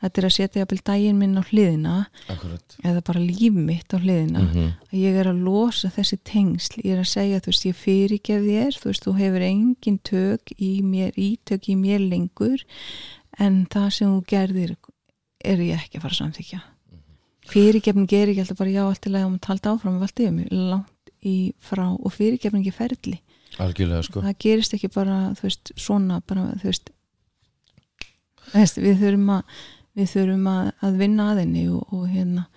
[0.03, 1.93] Þetta er að setja jafnvel daginn minn á hliðina
[2.27, 2.75] akkurat.
[2.83, 4.41] eða bara líf mitt á hliðina.
[4.41, 4.73] Mm -hmm.
[4.91, 6.81] ég er að losa þessi tengsl.
[6.83, 10.51] Ég er að segja, þú veist, ég fyrirgef þér þú veist, þú hefur engin tök
[10.59, 12.59] í mér ítök í mér lengur
[13.39, 14.75] en það sem þú gerðir
[15.45, 16.61] er ég ekki að fara að samþykja
[17.51, 20.23] fyrirgefning er ekki alltaf bara já, allt í lagi um að talda áfram við allt
[20.23, 23.19] yfir mig, langt í frá og fyrirgefning er ferli.
[23.61, 24.23] Algjörlega sko.
[24.23, 26.91] Það gerist ekki bara, þú veist, svona bara, þú veist,
[28.79, 29.61] við þurfum að
[29.99, 32.47] við þurfum að, að vinna að henni og, og hérna.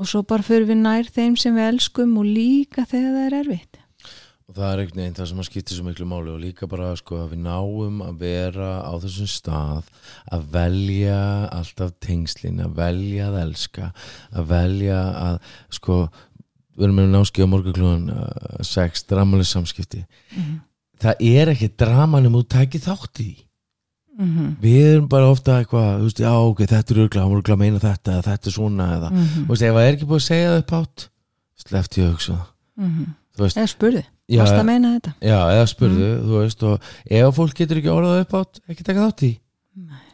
[0.00, 3.38] Og svo bara fyrir við nær þeim sem við elskum og líka þegar það er
[3.42, 3.79] erfitt
[4.50, 6.94] og það er einhvern veginn það sem að skiptir svo miklu máli og líka bara
[6.98, 9.92] sko að við náum að vera á þessum stað
[10.34, 11.20] að velja
[11.54, 13.92] alltaf tengslin að velja að elska
[14.34, 15.38] að velja að
[15.78, 16.00] sko
[16.74, 20.02] við erum með náski á morgunklúan uh, sex, dramaleg samskipti
[20.34, 20.58] mm
[21.00, 23.46] það er ekki dramanum þú takið þátt í því.
[24.20, 24.48] -hmm.
[24.60, 27.62] við erum bara ofta eitthvað þú veist, já ok, þetta er örgla, hann voru að
[27.62, 30.20] meina þetta eða þetta er svona eða, Mm þú veist, ef það er ekki búið
[30.20, 31.08] að segja það upp átt
[31.56, 32.46] slefti ég að hugsa það.
[33.36, 34.04] þú veist, eða spurði,
[34.38, 35.12] varst að meina þetta?
[35.26, 39.08] Já, eða spurðu, þú veist og ef fólk getur ekki orðað upp átt ekki taka
[39.08, 39.32] þátt í.
[39.80, 40.06] Nei.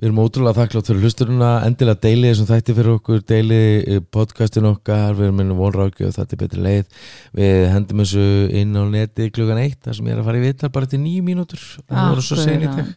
[0.00, 4.68] Við erum ótrúlega þakklátt fyrir hlusturuna endilega deili þessum þætti fyrir okkur deili eh, podcastin
[4.70, 7.02] okkar við erum minna vonrákjöf, þetta er betri leið.
[7.36, 8.24] Við hendum þessu
[8.62, 11.02] inn á neti klukkan eitt þar sem ég er að fara í vitar bara til
[11.02, 11.66] nýju mínútur.
[11.84, 12.88] En það voru svo sen í dag.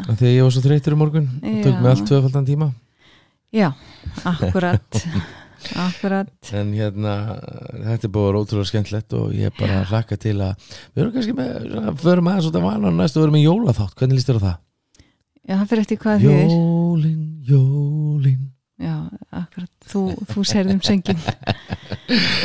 [0.00, 1.82] Akkurat, ég var svo þreytur í morgun það tók Já.
[1.82, 2.70] mig allt tvöfaldan tíma.
[3.50, 3.68] Já,
[4.24, 5.04] akkurat
[5.84, 6.30] akkurat.
[6.56, 7.14] En hérna,
[7.74, 11.12] þetta er vera ótrúlega skemmtlegt og ég er bara að hlakka til að við erum
[11.16, 11.70] kannski með,
[12.02, 14.46] förum aðeins út af vanan næstu og við erum með jólaþátt, hvernig líst þér á
[14.46, 14.58] það?
[15.50, 18.40] já, það fyrir eftir hvað þið er Jólin, jólin.
[18.80, 18.94] Já,
[19.36, 21.18] akkurat, þú, þú serðum söngin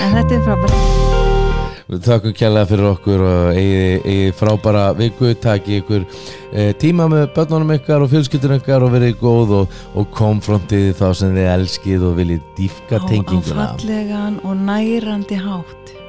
[0.03, 1.54] En þetta er frábært
[1.85, 6.01] Við þakkum kjærlega fyrir okkur og eigi, frábæra viku, taki ykkur
[6.49, 11.07] e, tíma með börnunum ykkar og fjölskyldur ykkar og verið góð og, og konfrontið þá
[11.21, 13.67] sem þið elskið og viljið dýfka á, á tenginguna.
[13.75, 15.99] fallegan og nærandi hátt.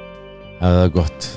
[0.57, 1.35] Það er gott